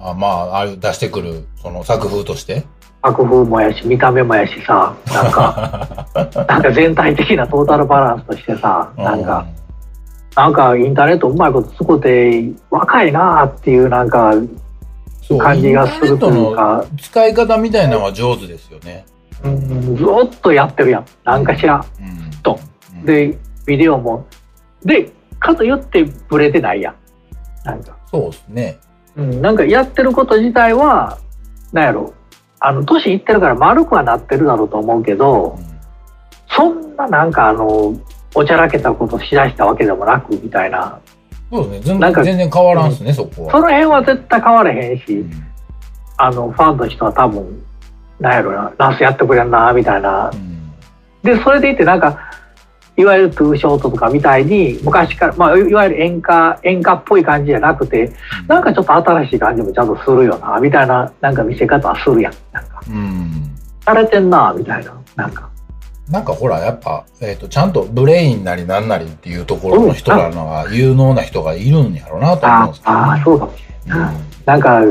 [0.00, 2.66] あまあ、ああいう出してくる、その作風として。
[3.02, 6.06] 作風もやし見た目もやしさなんか
[6.48, 9.46] なんか全体的なトータルバランスとしてさなんか
[10.36, 14.34] なんかインターネットうまいこと使って若いなっていうなんか
[15.36, 19.04] 感じがするというか、使い方みたいなのは上手ですよね。
[19.44, 21.06] うん、ずっとやってるやん。
[21.24, 21.84] なんかしら。
[22.00, 22.30] うん。
[22.42, 22.58] と。
[22.94, 23.04] うん。
[23.04, 23.36] で
[23.66, 24.26] ビデオも。
[24.84, 26.94] でかと言ってブレてないやん。
[27.64, 28.78] なんか、そうですね。
[29.16, 31.18] うん、なんかやってること自体は
[31.72, 32.14] なんやろ。
[32.60, 35.80] あの年いってるから丸くはなってるだろうと思うけど、うん。
[36.50, 37.94] そんななんかあの
[38.34, 40.98] おちゃらけたことしだしたわけでもなくみたいな。
[41.50, 41.80] そうですね。
[41.80, 43.52] 全なんか然全然変わらんすね、そこそは。
[43.60, 45.46] の辺は絶対変われへんし、うん。
[46.16, 47.64] あのファンの人は多分
[48.20, 50.30] なんやろなナスやってくれんなみたいな。
[50.32, 50.72] うん。
[51.22, 52.18] でそれでいてなんか
[52.96, 58.12] いわゆるトゥーショートとかみたいに昔から、まあ、いわゆる演歌演歌っぽい感じじゃなくて
[58.48, 62.32] なんかちょっと新しい感じもちゃんとするよなみたいななんか見せ方はするやん。
[62.52, 62.82] なんか。
[62.88, 63.56] うん。
[63.84, 65.48] されてんなみたいななんか
[66.10, 73.00] なんかほら、やっぱ、えっ、と、ちゃんとブレインなりなんなりっていうところの人らのは有能な人がいるんやろうなと思うんあですけど、ね。
[73.00, 74.16] あーそうかもしれない
[74.46, 74.82] なんか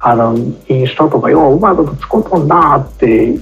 [0.00, 0.36] あの
[0.68, 3.40] インスタとかよううまいこと使うとんなってい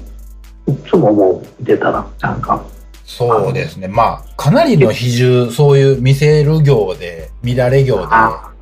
[0.88, 2.62] つも思う見てたらなんか
[3.04, 3.88] そうですね。
[3.88, 8.52] まあ、かなりの比重、そういう見せる業で、乱れ業であ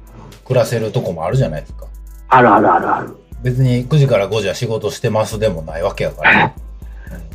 [0.47, 1.87] 暮らせるとこもあるじゃないですか。
[2.29, 3.17] あるあるあるある。
[3.43, 6.55] 別に9時から5時は仕事してますでもないわけやから。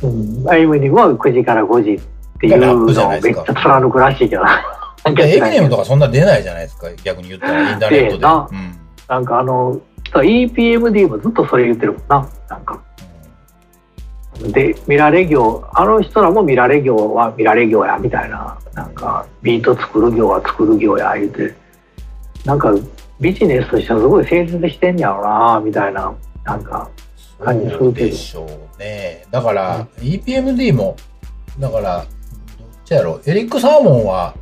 [0.02, 2.00] うん、ああいう意味では9時から5時っ
[2.40, 4.62] ていうのをめっちゃ貫くらしいけどな。
[5.04, 6.88] なんかエミネムとかそんな出ないじゃないですか。
[7.02, 8.18] 逆に言ったら インターネット
[8.50, 8.56] で。
[8.56, 9.78] うんなんかあの
[10.12, 12.28] EPMD もずっとそれ言ってるもんな。
[12.48, 12.80] なんか
[14.52, 21.54] で見られ業あの人らも見られ業は見られ業やみたいななんかビート作る業は作る業や言うて
[22.44, 22.74] なんか
[23.20, 26.12] ビジネスとしてはすごい成立してんやろなみたいな
[26.44, 26.90] なんか
[27.44, 29.24] 感じすそうでしょうね。
[29.30, 30.96] だから、EPMD も、
[31.58, 32.06] だから、どっ
[32.84, 34.34] ちやろエリック・サーモンは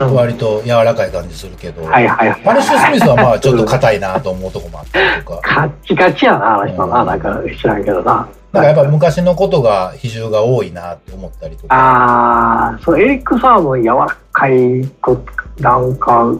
[0.00, 0.14] うん。
[0.14, 2.42] 割と柔らかい感じするけど、はいはいはい。
[2.42, 5.40] パリッシュ・スミスはまあちょっと硬いなと思うとこもあったりとか。
[5.44, 8.28] カッチカチやなあの人な、うんなんか知らんけどな。
[8.52, 11.74] なんかやっぱ昔のことが比重が多いなって思ったりとか。
[11.74, 15.16] ああそうエリック・サーモン柔らかい子
[15.60, 16.34] なんか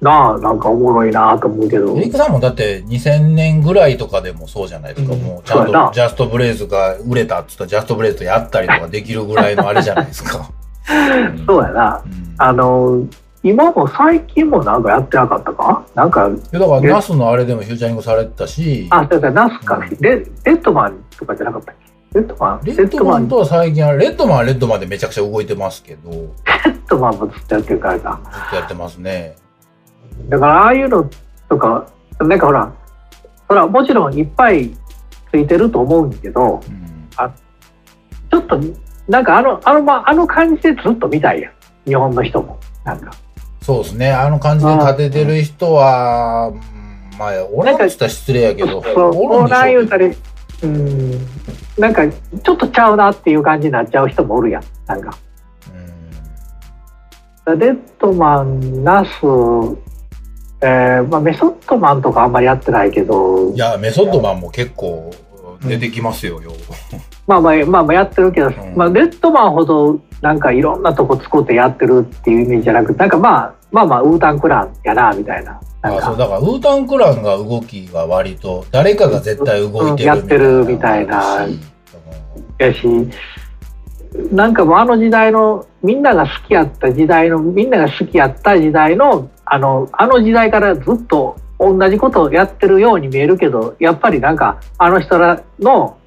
[0.00, 1.96] なあなんかおもろいなと思うけど。
[1.96, 5.14] エリックさんもだって2000年ぐらいとかでもそうじゃないですか。
[5.14, 5.20] うん。
[5.22, 10.38] もうちゃんとジャストブレイズが売れたって言ったらジャストブレイズとやったりとかできるぐらいのあれじゃないですか。
[10.94, 11.44] ん。
[11.46, 12.02] そうやな。
[12.04, 12.34] うん。
[12.38, 13.02] あの
[13.42, 15.84] 今も最近もなんかやってなかったか？
[15.94, 19.88] なんかいやだからナスのあれでもフューチャリングされてたし、あそうそうナスか、うん。
[20.00, 21.74] レレッドマンとかじゃなかったっ
[22.12, 22.18] け？
[22.20, 22.60] レッドマン？
[22.64, 26.22] レッドマンとは最近は、レッドマンはレッドマンでめちゃくちゃ動いてますけど、ず っ
[26.64, 28.20] レッドマンもずっとやってるからか。
[28.50, 29.36] とやってますね。
[30.28, 31.10] だからああいうの
[31.48, 31.88] とか
[32.20, 32.72] なんかほら
[33.48, 34.70] ほらもちろんいっぱい
[35.30, 37.08] ついてると思うんだけどうん。
[38.30, 38.60] ちょっと
[39.08, 41.52] なんかあのあの,、まあ、あの感じでずっと見たいやん。
[41.86, 42.58] 日本の人も。
[42.84, 43.10] なんか。
[43.62, 44.12] そうですね。
[44.12, 50.14] あの感じで立ててる人は、うんまあ、俺が言ったら失礼やけど、そうおるん言ょうたり
[50.62, 51.10] うん
[51.78, 54.62] なんかちょっとちゃうなっていう感じになっちゃう人もおるやん。
[54.86, 55.16] なんか。
[57.46, 59.08] レッドマンナス
[60.60, 63.48] えーまあ、メソッドマンとかあんまりやってないけど。
[63.48, 65.10] うんいや、メソッドマンも結構
[65.62, 66.52] 出てきますよ、よ。
[67.26, 68.54] まあまあまあまあやってるけど、ん。
[68.74, 75.60] まあレッドマンほどなんかいろんなとこ使ってやってるっていうイメージじゃなくてなんかまあまあまあウータンクランやなみたいな。
[75.82, 81.46] なんあそうかだからウータンクランが動きが割と誰かが絶対動いてるうんやってるみたいな。
[81.46, 81.60] し
[82.58, 82.80] やし
[84.32, 95.98] なんかもうあの時代のみんなが好きやった時代のみんなが好きやった時代のあのあの時代からずっと同じことをやってるように見えるけどやっぱりなんかあの人らの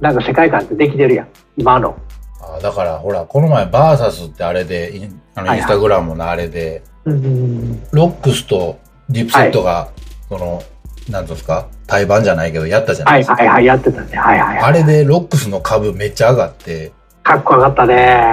[0.00, 1.28] なんか世界観ってできてるやん。
[1.56, 1.96] 今の。
[2.40, 5.58] あだからほらこの前バーサスってあれでインあのはいはい。
[5.58, 9.88] インスタグラムのあれで、うんロックスとディープセットが、
[10.28, 10.62] その
[11.08, 11.68] なんていうんですか？
[11.86, 14.16] 対バンじゃないけどやったじゃなはいいですか、はいはいやってたね。
[14.16, 16.92] はいはい、はい、あれでロックスの株めっちゃ上がって
[17.26, 17.82] かっこよかった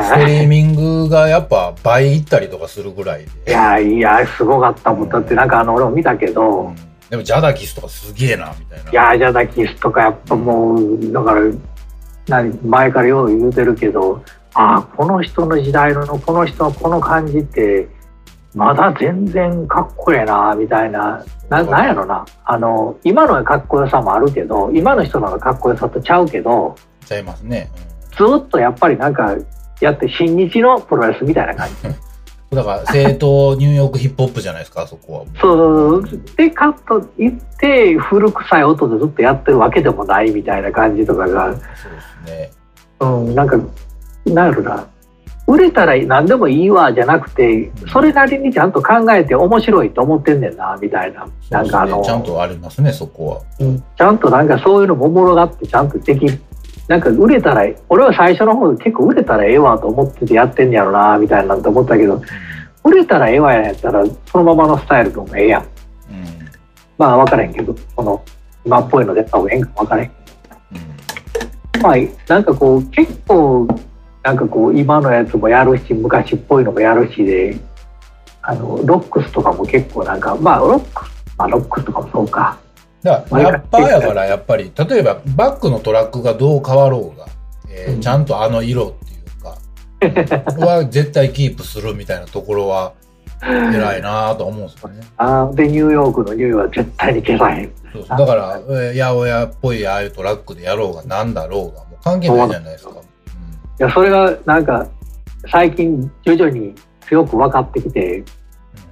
[0.03, 0.25] ストね。
[0.25, 5.09] リーミングがやっぱ倍いったりとかするぐらいいで、やいやすごかったもん。
[5.09, 6.75] だってなんかあの俺も見たけど、うん。
[7.09, 8.91] でもジャダキスとかすげえなみたいな。
[8.91, 11.41] いやじゃだキスとかやっぱもうだから
[12.27, 17.87] 何前からよう言うてるけどああこの人の時代のこの人のこの感じって
[18.53, 21.25] まだ全然かっこええなみたいな。
[21.49, 22.23] ななんやろな。
[22.45, 26.75] あの今のかっこよさもあるけど今の人のかっこよさとちゃうけど
[27.05, 27.69] ちゃいますね、
[28.17, 29.35] ずっとやっぱりなんか
[29.81, 31.87] やって新日のプロレスみたいな感じ。
[31.87, 31.91] う
[32.53, 36.19] んだから正統ニューヨークヒップホップじゃないですかあそこはそうそうそう。
[36.37, 42.51] でカット言って古臭い音でずっとやってるわけでもないみたいな感じとかが、そうですね。
[42.99, 43.57] うん、なんか
[44.25, 44.87] なんやろな。
[45.45, 51.27] 売れたら何でもいいわじゃなくてそれなりにちゃんと考えて面白いと思ってんねんなみたいな。
[51.49, 53.41] そうんかあのねちゃんとありますねそこは。
[53.59, 53.79] うん。
[53.79, 56.39] ちゃんとなんかそういうのもおもろがってちゃんとできる
[56.93, 62.21] なんか売れたら俺は最初の方で結構売れたらええわと思っててやってんねやろなみたいなんて思ったけど
[62.83, 65.63] 売れたらええわやったらそのままのスタイルでもええやん。
[65.63, 65.69] うん、
[66.99, 68.23] まあ分からへんけどこの
[68.63, 70.11] 今っぽいの出た方がええんか分からへん。
[71.73, 71.81] うん。
[71.81, 71.95] まあ
[72.27, 73.67] なんかこう結構
[74.21, 77.57] なんかこう今のやつもやるし昔っぽいのもやるしで
[78.43, 82.59] あのロックスとかも結構なんかまあロックスまあロックスとかもそうか
[83.03, 87.27] だからラッパーやからやっぱり例えばバックのトラックがどう変わろうが、
[87.69, 88.01] えーうん。
[88.01, 92.93] ちゃんとあの色っていうかは絶対キープするみたいなところは
[93.41, 95.01] 偉いなと思うんですよね。
[95.17, 98.17] あーでニューヨークの匂いは絶対に消さへんそうそう。
[98.17, 102.91] だから、えー、八百屋っぽいああいうトラックでやろうがなんだろうがもう関係ないじゃないですか。
[102.91, 102.95] い
[103.79, 104.87] やそれがなんか
[105.51, 108.25] 最近徐々に強く分かってきてうん。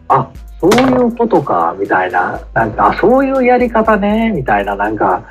[0.09, 0.29] あ
[0.61, 2.39] そういうことかみたいな。
[2.53, 5.25] なんかあそういうやり方ねみたいななんか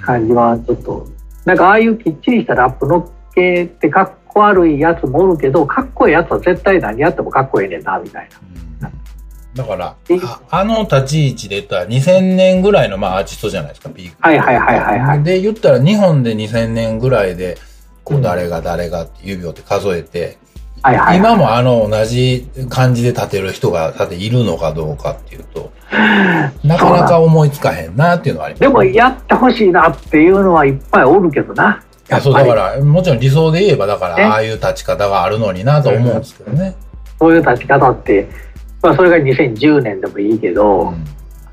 [0.00, 1.06] 感じはちょっと。
[1.44, 8.28] なんかああいうきっちりしたラップ乗っけてかっこ悪いやつもおるけどかっこいいやつは絶対何やってもかっこいいねんなみたい
[8.80, 8.88] な。
[8.88, 9.54] うん。
[9.54, 15.22] だからああの立ち位置で言ったら2000年ぐらいのまあアーティストじゃないですかピークはいはいはいはいはい。
[15.22, 17.56] で言ったら日本で2000年ぐらいで
[18.02, 20.38] こううん誰が誰がって指をって数えて、
[20.82, 25.70] はいはい、今もあの同じ感じで立てる人が立ているのかどうかっていうと
[26.64, 28.60] なかなか思いつかへんなっていうのはあります。
[28.62, 31.82] でもやってほしいなっていうのはいっぱいおるけどな。
[32.10, 36.74] いやそうだからもちろん理想で言えばだかねらああいう立ち方があるのになと思うんですけどね、
[37.18, 38.26] そういう立ち方って、
[38.82, 41.04] まあ、それが2010年でもいいけど、うん。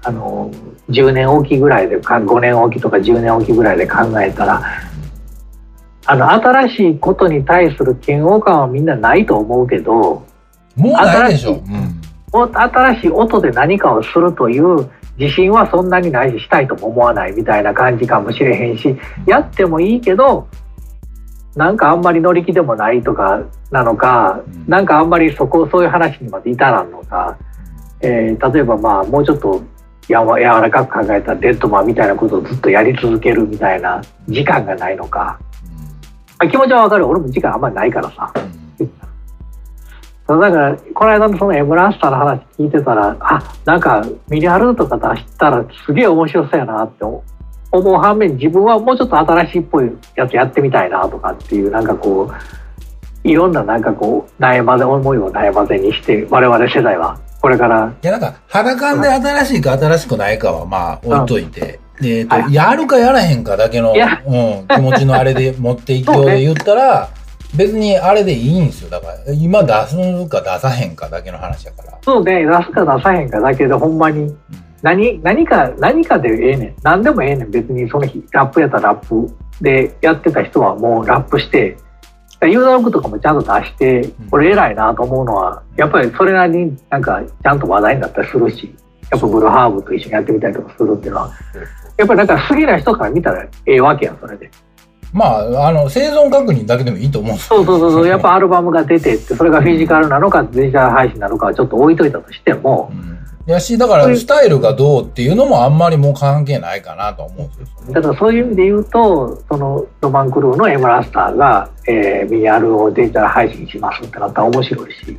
[0.02, 0.50] あの
[0.90, 4.64] 10年おきぐらいでか5年おきとか10年おきぐらいで考えたら
[6.12, 10.26] あの新しいことに対する嫌悪感はみんなないと思うけども
[10.76, 11.54] うないでしょ。
[11.54, 12.02] 新しいうん。
[12.32, 14.90] お新しい音で何かをするという
[15.20, 18.96] 自信はそんなにないししたいとも思わないみたいな感じかもしれへんし
[19.28, 20.48] やってもいいけど
[21.56, 27.38] なんかあんまり乗り気でもないとかなのかうんなんかあんまりそこそういう話にまで至らんのか、
[28.02, 29.62] えー例えばまあもうちょっと
[30.08, 35.49] やわ柔らかく考えたらデッドマンみたいなことをずっとやり続けるみたいな時間がないのか、ま
[36.40, 38.34] あ、気持ちはわかる俺も時間あんまりないからさ。
[40.28, 47.24] だからこの間のそのエムラスターの話聞いてたらあなんかミニアルとか出したらすげえ面白そうやなって思
[47.72, 61.62] う反面自分はもうちょっと新しいっぽいやつやってみたいなとかっていうなんかこういろんななんかこう悩まぜ思いを悩まぜにして我々世代はこれからいや、なんか、肌感で新しいか新しくないかは、まあ、置いといて。
[61.62, 62.54] で、えっとはい。
[62.54, 67.10] やるかやらへんかだけの、うん、気持ちのあれで持っていきよう で言ったら、
[67.56, 68.90] 別にあれでいいんですよ。
[68.90, 71.98] だから、今出すか出さへんかだけの話やから。
[72.04, 72.46] そうね。
[72.46, 74.20] 出すか出さへんかだけでほんまに。
[74.22, 74.38] うん。
[74.82, 76.76] 何何か何かでええねん。
[76.84, 77.52] 何でもええねん。
[77.52, 79.30] 別にその日ラップやったらラップ
[79.62, 81.78] でやってた人はもうラップして
[82.44, 84.30] ユーザークとかもちゃんと出してうん。
[84.30, 88.74] これ偉いなと思うのはやっぱりそれなりになんかちゃんと話題になったりするし
[89.12, 91.32] やっぱブルーハーブと一緒にやってみたりとかするっていうのは
[92.00, 94.50] やっぱりなんか好きな人から見たらええわけやんそれで。
[95.12, 98.08] まあ、あの、生存確認だけでもいいと思うそうそうそうそう。
[98.08, 102.90] やっぱアルバムが出てってそれがフィジカルなのかデジタル配信なのかはちょっと置いといたとしても。
[102.94, 103.20] うん。
[103.52, 107.94] やし、だから、スタイルがどうっていうのもあんまりもう関係ないかなと思うんですよ。
[107.94, 115.18] だからそういう意味で言うとそのロマンクルーのエムラスターが、えー、ミニアルをデジタル配信しますってなったら面白いし。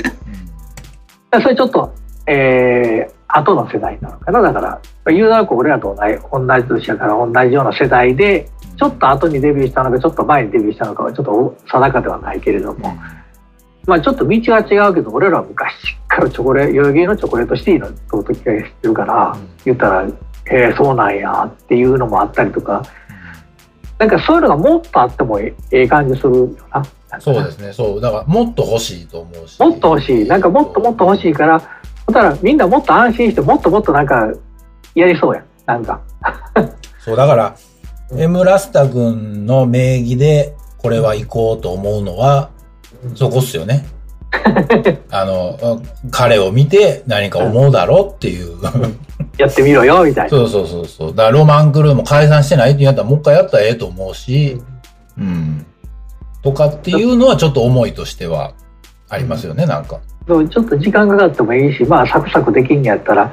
[1.33, 1.93] それちょっと、
[2.26, 12.95] えー、後の世代なのかなだからユーザーク俺らと同じ同じ年やから同じような世代でちょっと後にデビューしたのかちょっと前にデビューしたのかはちょっと定かではないけれども、
[13.87, 17.89] まあちょっと道は違うけど俺らは昔からチョコレート代々木のチョコレートシティの
[18.22, 20.03] 時から知ってるから、うん言ったら
[20.51, 22.83] 「へえそうなんや」っていうのもあったりとか
[23.99, 26.83] なんかそういうのがもっとあってもえええ感じするよな。
[27.20, 27.72] そうですね。
[27.72, 28.01] そう。
[28.01, 29.59] だから、もっと欲しいと思うし。
[29.61, 31.61] もっと欲しいなんかもっともっと欲しいから
[32.11, 34.33] だからみんなもっと安心してもっともっとなんか
[34.95, 36.01] やりそうやんなんか。
[37.05, 37.57] そう、だから、
[38.17, 42.51] エムラスタ君の名義で、これは行こうと思うのは、
[43.15, 43.87] そこっすよね。
[45.11, 48.57] あの、彼を見て何か思うだろうっていう。
[49.39, 50.31] やってみろよみたいな。
[50.31, 51.09] そうそうそうそう。
[51.11, 54.61] だからロマンクルーも解散してないって言うんやったら、もう一回やったらええと思うし、
[55.19, 55.67] うん。
[56.43, 58.53] とかっていうのはちょっと思いとしては
[59.09, 60.01] ありますよね、なんか。
[60.49, 63.33] ちょっと時間かかってもいいしまあサクサクできんやったら。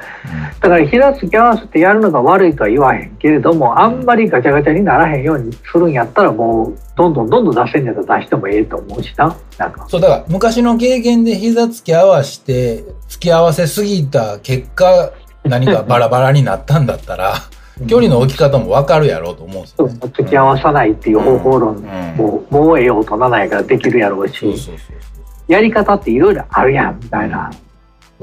[0.60, 9.36] だから平月合わせてやるのが悪いとは言わへんけれどもあんまりガチャガチャにならへんようにするんやったらもうどんどんどんどん出せんやったら出してもええと思うしな。
[9.56, 9.86] なんか。
[9.88, 15.12] そう、だから昔の経験で膝つき合わして、付き合わせすぎた結果、
[15.44, 17.34] 何かバラバラになったんだったら、
[17.86, 19.94] 距離の置き方もわかるやろうと思うんですよ、ね。
[20.02, 21.84] 付き合わさないっていう方法論、うん。
[22.16, 24.38] もうもうええ大人なんやからできるやろうし。
[24.40, 25.17] そうそうそう
[25.48, 27.58] やり方っていろいろあるやんみたいなそ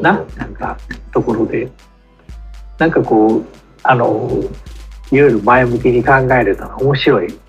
[0.02, 0.04] う。
[0.04, 0.78] ななんか
[1.12, 1.70] ところで
[2.78, 3.46] なんかこう
[3.84, 4.30] あの
[5.12, 7.40] いろいろ前向きに考えれたら面白い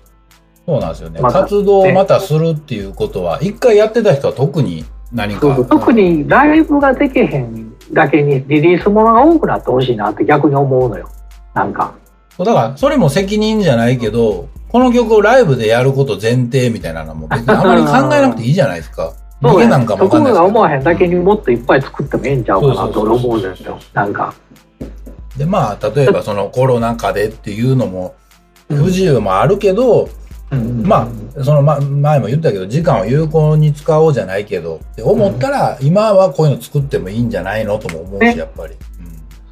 [0.65, 1.21] そうなんですよね。
[1.21, 5.39] また活動をまたするっていうことは、一回やってた人は特に何か？
[5.39, 11.09] そうそう特にライブができへんだけにリリースものが多くなってほしいなって逆に思うのよ
[11.53, 11.93] なんか
[12.37, 19.13] だから、それも責任じゃないけど、この曲をライブでやること前提みたいなのも別にあまり考えなくていいじゃないですか。
[19.41, 20.41] 逃そうやげなんかもかんないですけど。
[20.41, 24.33] が思わへんだけにもっといっぱい作ってもええんちゃうかなと俺思うんですよなんか。
[25.37, 28.15] で、まあ、例えばそのコロナ禍でっていうのも、
[28.67, 30.09] 不自由もあるけど、
[30.83, 31.07] ま
[31.37, 38.37] あ、その、ま、前も言ったけど、時間を有効に使おうじゃないけど、って思ったら、今はこういうの作ってもいいんじゃないのとも思うし、ね。
[38.37, 38.73] やっぱり。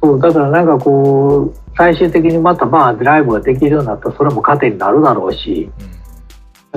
[0.02, 5.90] そうだからなんかこう最終的にまたバーでライブができるようになったらそれも糧になるだろうし、うん。
[5.90, 5.96] うん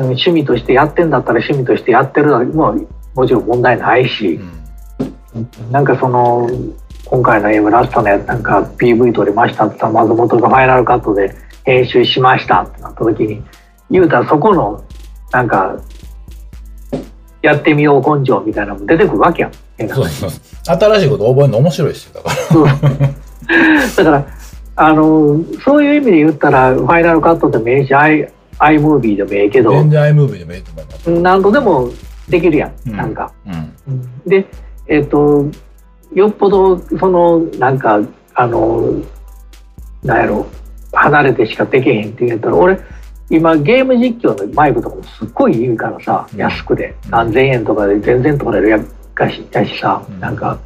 [0.02, 2.74] 趣味としてやってんだったら趣味としてやってるのも
[3.20, 4.40] もちろん問題ないし
[5.36, 5.72] う、ん。
[5.72, 6.50] なんかその
[7.06, 13.44] 今回の M ラストのやつなんか PV 撮りましたって松本がファイナルカットで編集しましたってなった時に
[13.92, 14.84] 言うたらそこの
[15.32, 15.82] なんか
[17.42, 19.52] やってみよう根性みたいなのも出てくるわけやん。
[19.90, 20.30] そうそう
[20.64, 22.30] 新しいこと覚えるの面白いですよ、だか
[22.98, 23.08] ら。
[23.98, 24.28] だから
[24.76, 27.94] あのそういう意味で言ったらファイナルカットでもええし
[28.60, 31.10] iMovie でもええけど全然 iMovie でもいいと思います。
[31.10, 31.90] 何度でも
[32.30, 33.32] できるやん、うんなんか。
[33.46, 34.22] うん。
[34.26, 34.46] で
[34.88, 35.46] えっ、と
[36.14, 38.00] よっぽどそのなんか
[38.34, 38.94] あの
[40.04, 40.48] なんやろ
[40.94, 42.80] 離れてしかできへんって言ったら俺
[43.30, 48.80] 今ゲーム実況のマイクとかもすっごいいいからさ、うん安くで何千円とかで全然取れるや
[49.14, 50.58] かしやしさ、うんなんか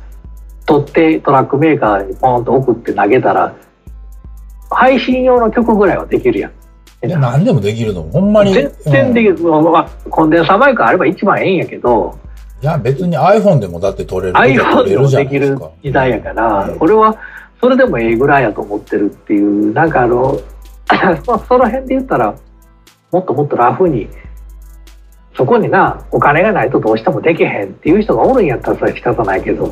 [0.66, 3.54] 取ってトラックメーカーにポンと送って投げたら
[4.72, 6.52] 配信用の曲ぐらいはできるやん。
[7.06, 8.04] いや、何でもできるの。
[8.04, 8.54] ほんまに。
[8.54, 12.18] 全然できうんる、まあ、コンデンサーマイクあれば一番ええんやけど
[12.62, 14.34] いや、別に iPhone でもだって撮れる。
[14.34, 15.58] iPhone でもできる。
[15.84, 17.16] 時代やから、うん俺は
[17.62, 20.38] それでもええぐらいやと思ってるっていうなんかあの
[21.26, 22.36] そその辺で言ったら
[23.10, 24.10] もっともっとラフに
[25.38, 29.72] そこになお金がないとどうしてもできへんっていう人がおるんやったらそれは仕方ないけどうん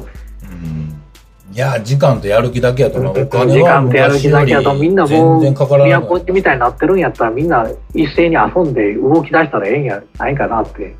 [1.53, 3.11] いや、時間とやる気だけやと思う。
[3.11, 6.01] お時間とやる気だけやとみんなも全う然かからない。
[6.01, 10.95] 都落ちみたいになってるんやったらみんな一斉に遊んで動き出したらええんやないかなって。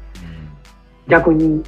[1.07, 1.63] 逆に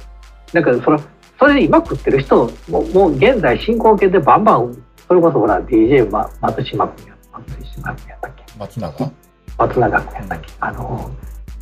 [0.52, 0.98] なんかそれ
[1.38, 4.76] それで今食ってる人ももう現在進行形でバンバン
[5.08, 8.44] それこそほら DJ ま松島君や松島君やったっけ？
[8.58, 9.12] 松永？
[9.58, 10.48] 松永君やったっけ？
[10.60, 11.10] あの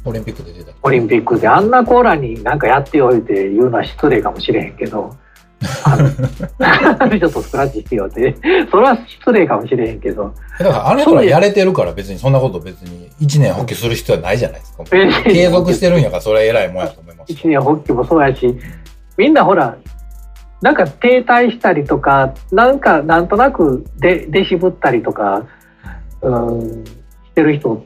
[0.05, 0.73] オリンピックで出た。
[0.83, 5.17] オリンピックであんなコーラになんかやっておいて言うのは失礼かもしれへんけど
[7.19, 8.35] ちょっとスクラッチしてよって
[8.71, 14.85] それは失礼かもしれへんけどだからあの人らやれてるから別にそんなこと別に一年放棄する必要はないじゃないですか。
[15.25, 17.33] 継続してるんやからそれは偉いもんやと思います。
[17.33, 18.59] 一年発起もそうやし
[19.17, 19.77] みんなほら
[20.61, 25.47] なんか停滞したりとかなんかなんとなくででしぶったりとか
[26.23, 27.83] うんしてる人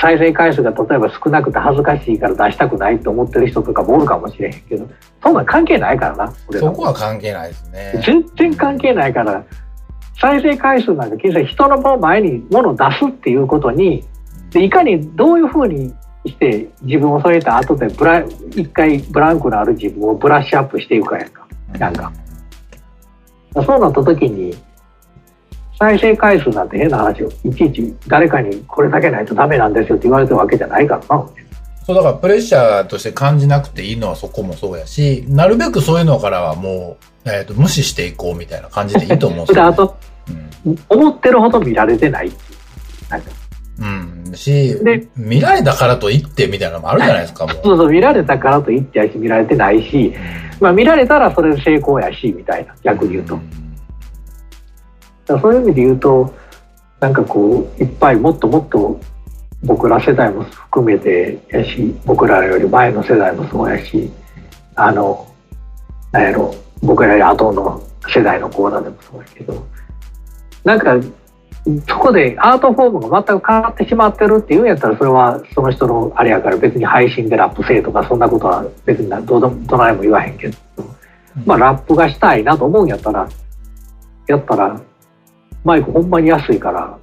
[0.00, 4.88] 再生回数が例えば少なくて恥ずかしいから出したくないと思ってる人とかもおるかもしれへんけど
[5.22, 8.02] そんなん関係ないからなそこは関係ないですね。
[8.04, 9.44] 全然関係ないから
[10.20, 14.04] 再生回数なんか決して人の前に物を出すっていうことに
[14.50, 15.94] でいかにどういうふうに
[16.26, 21.46] して自分を添えた後でブラ一回ブランクのある自分をブラッシュアップしていくかやんか。
[21.78, 22.12] なんか。
[23.54, 24.54] そうなった時に
[25.78, 31.26] 再生回数なんて変な話をいちいち誰かにこれだけないとダメなんですよって言われてるわけじゃないからな
[31.88, 39.70] そうだからプレッシャーとして感じなくていいのはそこもそうやし、なるべくそういうのからはもう、えっ、と、無視していこうみたいな感じでいいと思うんですよ、ね。
[39.70, 39.96] であと
[40.66, 42.30] うん思ってるほど見られてない
[43.08, 43.30] なんか
[43.78, 43.84] う
[44.30, 44.32] ん。
[44.34, 47.60] しで、見られたからといってみたいなのもあるじゃないですか、もう。
[47.64, 50.12] そうそう見られたからと言ってやし見られてないし、
[50.60, 53.34] まあ、見られたらそれで成功やしみたいな逆に言うと。
[53.34, 53.46] だか
[55.34, 56.34] らそういう意味で言うと
[57.00, 59.00] なんかこういっぱいもっともっと
[59.64, 64.10] 僕ら世代も含めてやし僕らより前の世代もそうやし
[64.74, 65.26] あの
[66.12, 69.66] なんやろ僕らより後の世代のコーナーでもそうやけど
[70.64, 70.96] なんか
[71.86, 80.56] そこでアートフォームが全く変わってしまってるっていうんやったらそれはその人のあれやから別に配信でラップせえとかそんなことは別にどどどないも言わへんけど、
[81.44, 83.28] まあラップがしたいなと思うんやったら
[84.28, 84.80] やったら
[85.64, 86.98] マイクほんまに安いから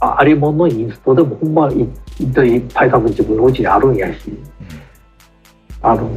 [0.00, 4.32] あありもんのインストでもほんまいいっぱい多分自分のうちにあるんやし
[5.82, 6.10] あの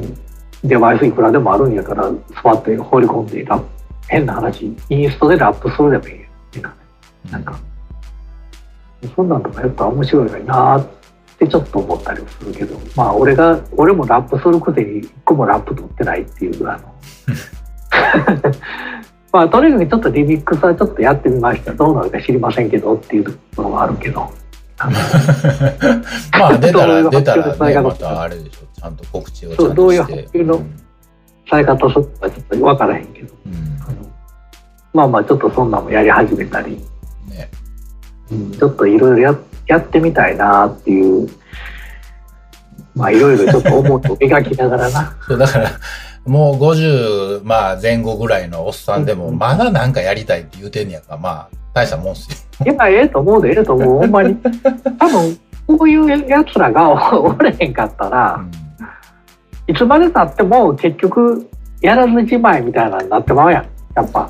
[0.63, 3.61] デバイスいくらでもあるんやからスパッと放り込んでラ
[4.07, 6.63] 変な話インストでラップするでもいいよなん。
[6.63, 6.75] か
[7.31, 7.59] なんか
[9.15, 10.87] そんなんとかやったら面白いのになーっ
[11.37, 16.93] てちょっと思ったりもするけどまあ俺が俺もラップするくせに一個もラップ取ってないっていうあの
[19.31, 21.73] まあとにかくちょっとリミックスはちょっとやってみました。
[21.73, 24.29] どうなるか知りませんけどっていうところはあるけど。
[26.39, 28.65] まあ 出たら、出たらね、またあれでしょ。
[28.79, 30.01] ちゃんと告知をちゃんそうどういう。
[30.01, 30.61] 発表の
[31.49, 33.33] され方するかちょっと分からへんけど。
[33.45, 33.53] うん。
[33.81, 33.95] あの
[34.93, 36.77] まあまあちょっとそんなんもやり始めたり、
[37.29, 37.49] ね。
[38.31, 38.51] うん。
[38.51, 39.35] ちょっといろいろや
[39.67, 41.29] やってみたいなっていう。
[42.95, 45.13] まあいろいろちょっと思うと 描きながらな。
[45.27, 45.71] そう、だから、
[46.25, 51.13] もう50、まあ前後ぐらいのおっさんでも、うんまだなんかやりたいって言うてんねやか。
[51.13, 52.65] ら、まあ、大したもんっすよ。
[52.71, 53.99] 今ええと思うでええと思う。
[53.99, 54.35] ほんまに。
[54.99, 55.39] 多分
[55.77, 56.89] こういうやつらが
[57.19, 58.43] おれへんかったら
[59.67, 61.47] いつまでたっても結局
[61.81, 63.65] やらずじまいみたいなのになってまうやん。
[63.95, 64.29] やっぱ。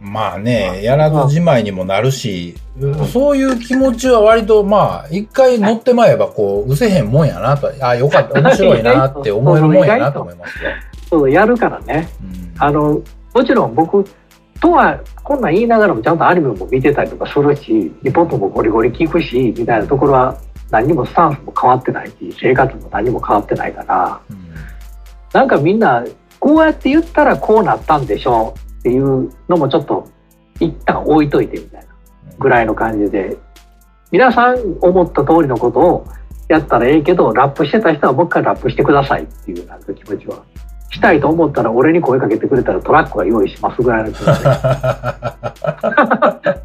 [0.00, 2.56] まあね、やらずじまいにもなるし、
[3.12, 10.70] そういう気持ちは割と、まあ、一回乗ってまえば、こう、うせへんもんやなと、あ、よかった、面白いなって思えるもんやなと思いますよ。
[11.12, 12.08] そうやるからね。
[12.22, 12.62] うん。
[12.62, 13.02] あの
[13.34, 14.02] もちろん僕
[14.58, 20.40] とはこんなん言いながらもちゃんとアニメも見てたりとかするしリポートもゴリゴリ聞くしみたいなところは
[20.70, 24.54] 何にもスタンスも変わってないし生活も何も変わってないからうん。
[25.34, 26.02] なんかみんな
[26.40, 30.08] こうやって言ったらこうなったんでしょうっていうのもちょっと
[30.60, 31.86] 一旦置いといてみたいな
[32.38, 33.36] ぐらいの感じで。
[34.10, 36.06] 皆さん思った通りのことを
[36.48, 40.44] やったらええけどラップしてた人はもう一回ラップしてくださいっていうなんか気持ちは
[40.92, 44.44] したいと思ったら俺に声かけてくれたらトラックは用意しますぐらいの気持ちで。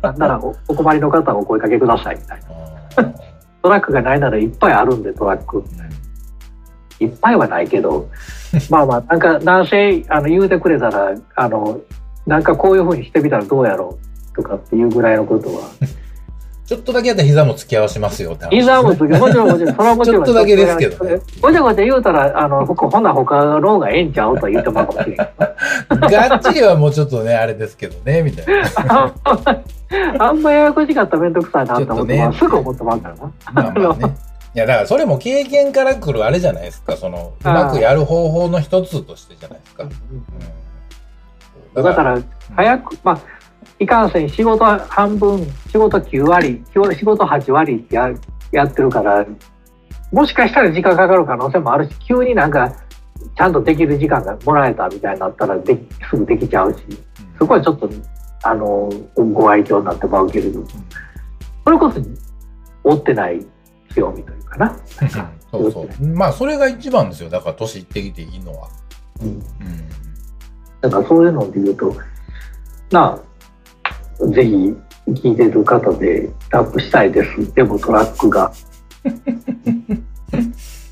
[0.03, 2.17] なんならおお困りの方はお声かけください。
[2.17, 2.45] みたいな
[3.63, 5.63] トラックがないならいっぱいあるんでトラック。
[6.99, 8.07] いっぱいはないけど。
[8.69, 11.79] まあまあなんか男性あの言うてくれたらあの
[12.25, 13.97] なんかこういうふうにしてみたらどうやろ
[14.33, 15.69] うとかっていうぐらいのことは
[16.67, 28.45] ちょっとだけやったら膝も付き合わしますよって話膝もつけもちろんもちろんそれはもちろんちょっとだけですけどねごちゃごちゃ言うたらあのほほな他の方がええんちゃうと言ってもらうかもしれんがっちりはもうちょっとね、あれですけどね、みたい
[28.85, 29.13] な。
[30.19, 33.23] あんまややこしかったら面倒くさいなと思って、ねまあすぐ思ってまうからな。
[33.53, 34.17] まあまあね。
[34.55, 36.97] いや、だからそれも経験から来るあれじゃないですか。
[36.97, 39.83] その、うまくやる方法の一つとしてじゃないですか。
[39.83, 41.83] うん。
[41.83, 42.21] だから、
[42.55, 43.19] 早く、まあ、
[43.79, 48.11] いかんせん仕事半分、仕事9割、仕事8割ってや
[48.51, 49.25] やってるから、
[50.11, 52.73] もしかしたら時間かかる可能性もあるし、急になんか、
[53.35, 55.77] ちゃんとできる時間がもらえたみたいになったらで
[56.09, 56.79] すぐできちゃうし、
[57.37, 57.89] そこはちょっと、
[58.43, 60.63] あの、ご愛嬌になってまうけれど、
[61.63, 62.01] それこそ、
[62.83, 63.45] 追ってない
[63.93, 64.75] 強みというかな。
[65.51, 66.07] そうそう。
[66.07, 67.29] まあ、それが一番ですよ。
[67.29, 68.69] だから、年いってきていいのは。
[69.21, 69.41] うんうん。
[70.81, 71.95] だからそういうので言うと、
[72.91, 73.19] なあ、
[74.33, 74.75] ぜひ
[75.11, 77.53] 聞いてる方でラップしたいです。
[77.53, 78.51] でもトラックが。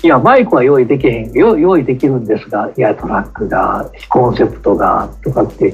[0.02, 5.72] いや、マイクは用意できへん、よ用意できるんですが、いや、トラックが、コンセプトが、とかって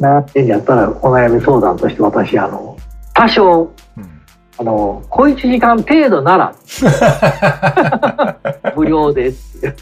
[0.00, 2.76] 悩んでんやったら、お悩み相談として私、あの、
[3.12, 4.14] 多少、うん
[4.56, 6.54] あの、小1時間程度なら、
[8.76, 9.74] 無料でって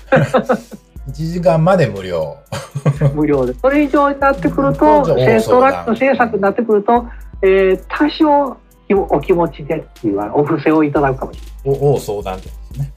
[1.09, 2.36] 1時間まで無料。
[3.14, 3.55] 無料で。
[3.55, 7.05] それ以上になってくるじと、ゃあセトラック制作になってくると、
[7.42, 8.57] えー多少
[8.94, 12.92] お気持ちでっていうお布施をいただくかもしお、お相談ですね。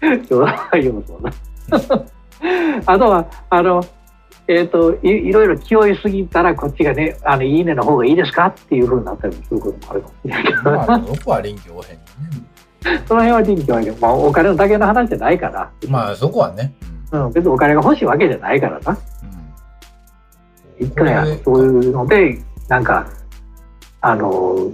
[2.86, 3.84] あとは、あの、
[4.46, 10.64] えっ、とい、いろいろ気負いすぎたら、こっちがね、あの、いいねの方がいいですかっていうふうになったりすることもあるかもしれないけど、うん。
[10.64, 12.47] まあ、そこは臨機応変にね。
[13.06, 16.74] その辺は臨機応変まあ、お金のだけの話じゃないから、まあ、そこはね。
[17.10, 18.98] うん、別にお金が欲しいわけじゃないからな。
[20.78, 20.86] うん。
[20.86, 23.06] 一回そういうのでなんか
[24.00, 24.72] あの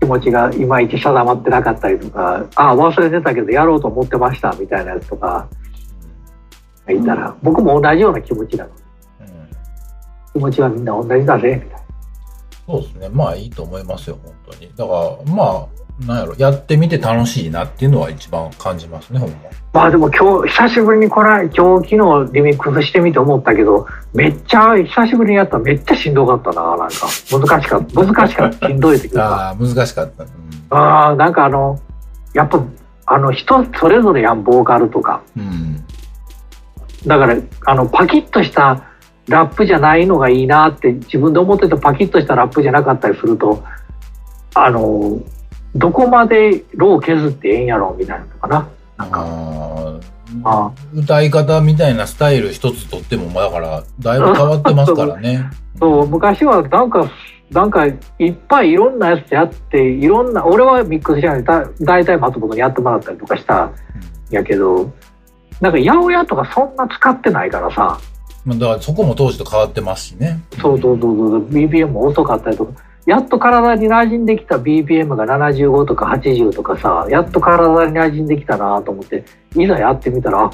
[0.00, 5.48] 気持ちがいまいち定まってなかったりとかああ忘れてたけどやろうと思ってましたみたいなやつとか
[6.86, 8.70] がいたら、僕も同じような気持ちなの
[9.20, 9.48] うんうん
[10.32, 11.78] 気持ちはみんな同じだぜみたい
[12.68, 13.08] そうですね。
[13.08, 14.70] まあいいと思いますよ、本当に。
[14.76, 15.66] だから、まあ、
[16.06, 19.36] なんやろ、やってみて楽しいなっていうのは一番感じますね、ほんま。
[19.36, 30.24] なまあでも今日久しぶりにこれ今日昨日リミックスしてみて思ったけどめっちゃ久しぶりにやったらめっちゃしんどかったななんか難しかった難しかったしんどいっていうか ああ、難しかった。
[30.24, 30.30] うん
[30.70, 31.78] ああなんかあの
[32.34, 32.62] やっぱ
[33.06, 35.84] あの人それぞれやんボーカルとかうん。
[37.06, 37.36] だから
[37.66, 38.84] あのパキッとした
[39.28, 43.62] ラップじゃないのがいいなって自分で思っててパキッとしたラップじゃなかったりすると
[44.54, 45.18] あの
[45.78, 48.68] どこまでロー削ってええんやろみたいなのかな。
[48.98, 49.20] なんか。
[49.24, 50.00] あ
[50.44, 55.48] ああ歌い方みたいなスタイル一つとっても、まあだから、だいぶ変わってますからね。
[55.80, 57.10] そう昔はなんか
[57.50, 63.72] なんかいっぱいいろんなやつやっていろんな俺はミックスしないだ大体松本にやってもらったりとかしたん。
[64.30, 64.90] やけど
[65.60, 67.98] なんか八百屋とかそんな使ってないからさ。
[68.44, 70.40] まあだからそこも当時と変わってますしね。
[70.60, 71.48] そうそうそうそう。
[71.48, 72.72] BPM も遅かったりとか
[73.08, 79.24] やっと体に馴染んできた BPM が75とか80とかさやっと体に馴染んできたなと思って
[79.56, 80.50] いざやってみたらあ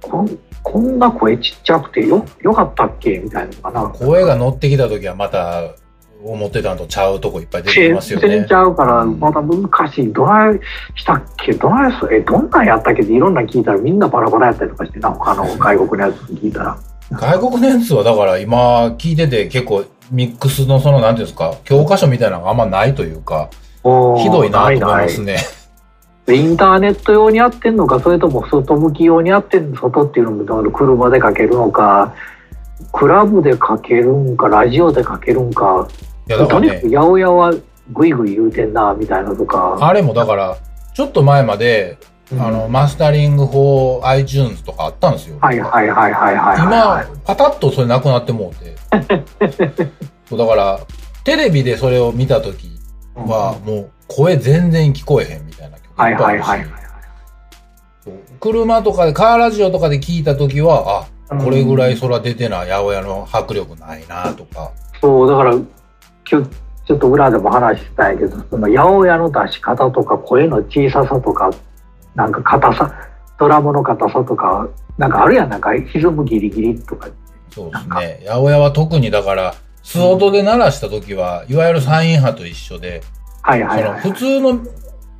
[0.00, 3.88] こんこんな声ちっちゃくてよよかったっけみたいなのかな。
[3.90, 5.74] 声が乗ってきた時はまた、
[6.22, 8.28] 思ってたのとちゃうとこいっぱい出てき全ますよね。
[8.28, 8.52] 然ち。
[8.52, 10.12] ゃうからまた難しい。
[10.12, 10.60] どない
[10.96, 11.52] したっけ？
[11.52, 11.98] どないす？
[12.12, 13.02] えどんなんやったっけ？
[13.02, 16.78] っていろんな聞いたらみんなバラバラやったりとかしてな他の外国のやつ聞いたら。
[17.12, 23.50] 外国のやつはだから今聞いてて結構ミックスのそのなんていうんですか、教科書みたいなのがあんまないというか、
[23.82, 25.38] ひどいなと思いまないすね。
[26.26, 32.14] でインターネット用にやってんのかそれとも外向き用にやってんの外っていうのも車でかけるのか
[32.92, 35.88] クラブでかけるんかラジオでかけるんか
[36.28, 37.54] いやだからねとにかく、八百屋は
[37.92, 40.58] グイグイ言うてんなみたいなとか、あれもだから、
[40.92, 45.38] ちょっと前まで、うんあの、マスタリング for iTunes とかあったんですよ。
[45.40, 48.76] はいはいはいはいはいはい今、パタッとそれなくなってもうて。
[50.28, 50.80] そうだから、
[51.24, 52.70] テレビでそれを見た時
[53.14, 56.80] は、もう声全然聞こえへんみたいな曲はいいっぱいあるしはいはいはい
[58.04, 64.70] そう車とかで、カーラジオとかで聞いた時は、あ、うんこれぐらい空出てな、八百屋の迫力ないなとか。
[65.00, 65.52] そうだから
[66.30, 66.48] 今日
[66.86, 71.50] ちょっと裏でも話したんやけどその八百屋の出し方とか声の小ささとか
[72.18, 72.92] なんか硬さ
[73.38, 77.08] ドラムの硬さとか、なんかあるやん、なんか歪むギリギリとか。
[77.50, 78.26] そうですね。
[78.26, 79.54] 八百屋は特にだから、
[79.84, 83.00] 素音で鳴らした時は、いわゆるサイン波と一緒で、
[83.42, 84.58] はいはい普通の、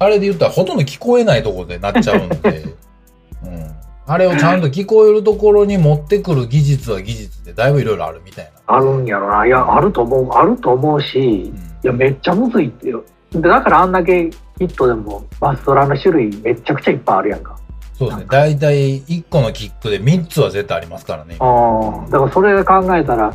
[0.01, 2.65] あれで言ったらほとんど聞こえないところでなっちゃうんで、
[3.47, 3.71] うん。
[4.07, 8.77] あれをちゃんと聞こえるところに持ってくる技術は技術で、だいぶいろいろあるみたいな。
[8.77, 9.47] あるんやろな。
[9.47, 11.53] いや、あると思う、あると思うし、い
[11.85, 13.05] や、めっちゃむずいってよ。
[13.31, 17.59] でだからあんだけヒットでもバスドラの種類めちゃくちゃいっぱいあるやんか。
[17.99, 18.27] そうですね。
[18.29, 21.37] だいたい1個のキックで3つは絶対ありますからね。
[21.41, 23.35] ああ、だからそれ考えたら、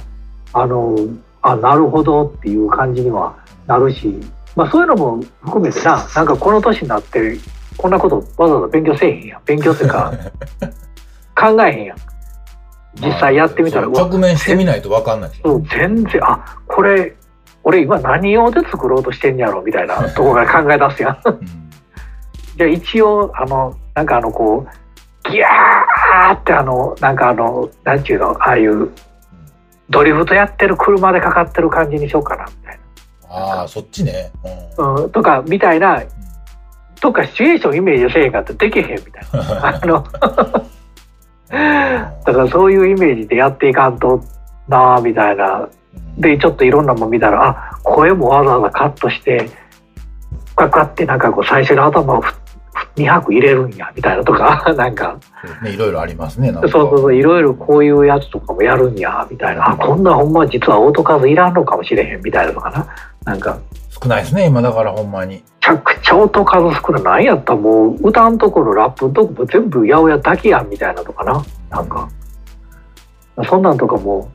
[0.54, 0.96] あの、
[1.42, 3.36] あ、なるほどっていう感じには
[3.68, 4.20] なるし、
[4.56, 7.38] まあそういうのも含めてな、なんかこの年になって、
[7.78, 9.42] こんなことわざわざ勉強せえへんやん。
[9.46, 10.14] 勉強っていうか、
[11.36, 11.98] 考えへんやん。
[13.02, 15.32] 実際やってみたら、うわそう直面してみないと分かんない。
[15.44, 17.16] そう全然、あ、これ、
[17.64, 21.18] 俺今何用で作ろうとしてんやろみたいな とこから考え出すやん。
[21.26, 21.64] うん
[22.56, 28.92] じゃあ一応、あの、なんかあの、こう、ギャーってあの、なんかあの、なんちゅうの、ああいう、
[29.90, 32.80] ドリフトやってる車でかかってる感じにしようかな、みたい
[33.30, 34.32] ああ、そっちね。
[34.78, 35.02] うんな。
[35.02, 36.04] うん、とか、みたいな、
[37.02, 39.68] とかシチュエーションイメージせえへんかってできへんみたいな。
[39.68, 40.04] あの、
[42.24, 44.22] だからそういうイメージでやっていかんと
[44.68, 45.68] なあみたいな。
[46.18, 49.50] で、ちょっといろんなもん見たら、あ、声もわざわざカットして、
[50.56, 52.34] カカってなんかこう最初の頭をふ
[52.96, 55.18] 2拍入れるんや、みたいなとか、 なんか、
[55.64, 56.52] ね、いろいろありますね。
[56.52, 59.72] なんかそうそうそう、いろいろこういうやつとかもやるんや、みたいな。
[59.72, 62.86] あ、こんなほんま実は音数いらんのかもしれへん、みたいなのかな。
[63.26, 63.58] なんか、
[63.90, 65.36] 少ないですね、今だからほんまに。
[65.36, 67.04] めちゃくちゃ音数少ない。
[67.04, 71.44] なんやったらもう、歌んところ、ラップのとこも全部八百屋だけやん、みたいなとかな。
[71.70, 72.08] なんか、
[73.50, 74.30] そんなんとかも、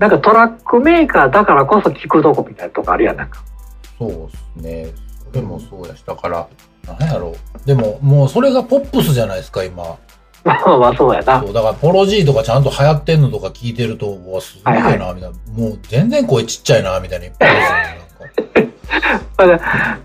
[0.00, 3.44] なんかトラックメーカーだからこそ聞くとこみたいなとこあるやん、なんか。
[3.98, 4.94] そうですね。
[5.28, 6.48] それもそうやし、だから、
[6.86, 7.66] なんやろう。
[7.66, 9.98] でも、もうそれがポップスじゃないですか、今。
[10.42, 11.50] まあまあそうやなそ。
[11.50, 15.36] う、だからポロジーとかちゃんと流行ってんのとか聞いてると、うわ、すごいな、はいみたいな。
[15.52, 17.26] もう全然声ちっちゃいな、みたいな。
[17.26, 18.69] いっぱいですよねだから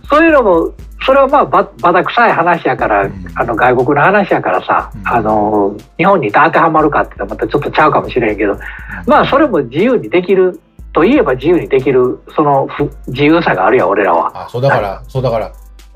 [0.10, 0.74] そういうのも、
[1.06, 8.58] それはまあば、ばだ臭い話やから、うんあの外国の話やからさ、うんあの、日本に当てはまるかってまたちょっとちゃうかもしれんけど。
[9.06, 10.60] まあそれも自由にできる、
[10.94, 14.46] といえば自由にできる、そのふ自由さがあるやん、俺らは。
[14.46, 15.52] あ、そうだから、そうだから、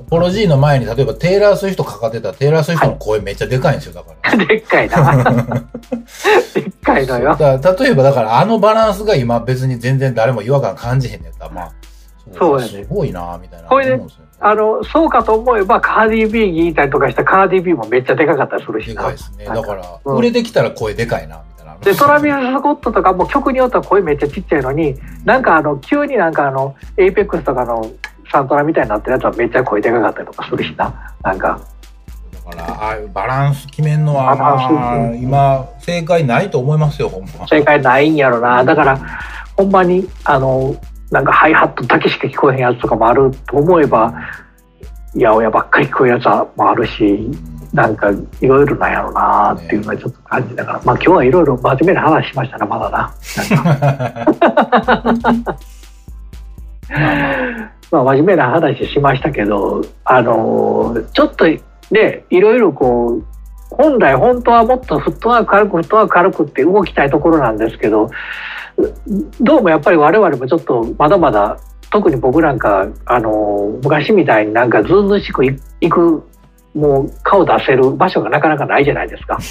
[0.10, 4.38] ポロジーの前に例えばテイラー・スウィフトかかってたらテイラー・スウィフトの声めっちゃでかいんですよ、だから。
[4.46, 5.14] でっかいな。
[6.54, 7.38] でっかいのよ。
[7.40, 11.72] 例えばだからあのバランスが今別に全然誰も違和感感じへんねやったら、まあ、
[12.40, 13.68] そうやねすごいなみたいな。
[13.68, 14.08] これでね
[14.42, 19.12] あの、そうかと思えば、カーディー・ビーにいたりとかしたカーディー・ビーもめっちゃでかかったりするしなでかい。
[19.12, 19.46] ですね。
[19.46, 21.78] だから、うん売れてきたら声でかいな、みたいな。
[21.78, 27.86] で、トラビス・スコットとかも曲によっては声めっちゃちっちゃいのに、なんかあの、急になんかあの、エイペックスとかの
[28.32, 31.14] サントラみたいになってるやつはめっちゃ声でかかったりとかするしな。
[31.22, 31.60] なんか、
[32.34, 37.46] だから、ああいうバランス決めんのは、まあ、今、正解ないと思いますよ、ほんま。
[37.46, 38.64] 正解ないんやろな。
[38.64, 39.00] だから、
[39.58, 40.76] ほんまに、あの、
[41.12, 44.14] なんかハイハットだけしか聞こえへんやつとかもあると思えば、
[45.14, 47.30] 八百屋ばっかり聞こえるやつもあるし、
[47.74, 53.14] なんかいろいろなんやろなっていうのはちょっと感じながら、まあ今日はいろいろ真面目な話しましたね、まだな。
[57.92, 63.24] まあ 真面目な話しましたけど、あのーちょっとね、いろいろこう、
[63.72, 68.10] 本来本当はもっとフットワーク軽くフットワーク軽くって動きたいところなんですけど、
[69.42, 71.60] どうもやっぱり我々もちょっとまだまだ、
[71.92, 76.24] 特に僕なんか、あのー昔みたいになんかずうずうしくいいく、
[76.74, 79.38] もう顔出せる場所がなかなかないじゃないですか。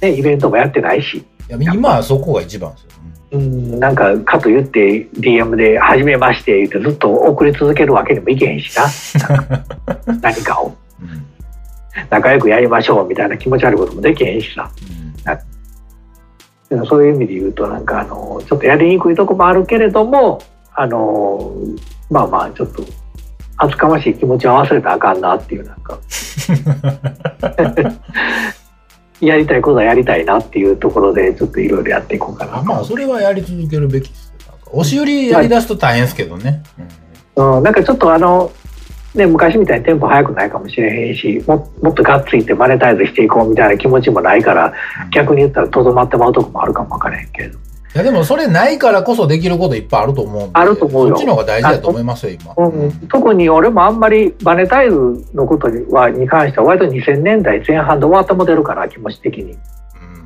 [0.00, 1.18] ね、イベントもやってないし。
[1.18, 2.88] いや今はそこが一番ですよ。
[3.32, 8.84] うん、なんかかと言って DM で「初めまして」言ってずっと送り続けるわけにもいけへんしな
[10.22, 10.72] 何かを
[12.08, 14.70] 仲良くやりましょうみたいな気持ち悪いこともできへんしさ
[15.24, 15.40] でも
[16.86, 20.42] そういう意味で言うとなんかあのちょっとやりにくいとこもあるけれども
[20.74, 21.54] あの
[22.10, 22.82] まあまあちょっと
[23.56, 25.98] 厚かましい気持ちを忘れたらあかんなっていうなんか
[29.20, 34.32] やりたいことはやりたいなっていうところでちょっといろいろやっていこうかなあまあ、それはやり続けるべきですよ。
[34.72, 36.62] 押し売りやり出すと大変ですけどね。
[37.36, 38.50] うん、なんかちょっとあの、
[39.16, 44.66] ね、昔みたいにテンポ速くないかもしれへんしももっとがっついてマネタイズしていこうみたいな気持ちもないから
[45.04, 45.10] うん。
[45.10, 50.50] 逆に言ったらとどまってまうとこもあるかもわからへんけれど、いや、でもそれないからこそできることいっぱいあると思うんで。
[50.52, 51.16] あると思うよ。
[51.16, 52.54] そっちの方が大事だと思いますよ、今。
[52.66, 52.92] うん。
[53.08, 54.96] 特に俺もあんまりマネタイズ
[55.34, 59.52] のことにはに関しては割と2000年代前半で終わったモデルかな気持ち的に。
[59.52, 59.58] うん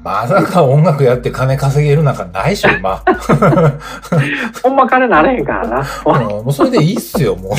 [0.02, 3.02] まさか音楽やって金稼げるなんかないでしょ、今。
[4.62, 5.80] ほんま金なれへんからな。
[5.80, 7.52] んもうそれでいいっすよ、もう。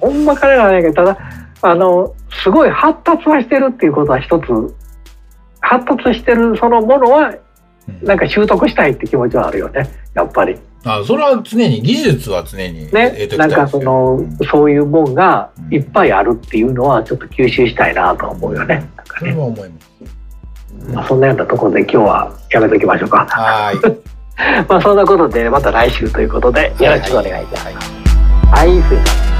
[0.00, 1.18] ほんま金なれへんけどただ
[1.62, 2.12] あの
[2.42, 4.74] すごい発達はしてるっていうことは一つ。
[5.64, 7.32] 発達してるそのものは
[7.88, 8.06] うん。
[8.06, 10.56] なんか習得したいって気持ちはあるよねやっぱり。
[10.84, 14.36] あ、それは常に、技術は常に得ねなんかそのうん。
[14.50, 19.91] そういうもんがいっぱいあるっていうのはちょっと吸収したいなと思うよねなんかそれね、は思います。
[20.88, 23.26] まあ、そんなようなところで今日はやめときましょうか。
[23.26, 23.98] はーい。
[24.68, 27.88] まあそんなことでまた来週ということでよろしくお願いいたします。
[28.50, 28.98] はい、すい。
[28.98, 29.31] ません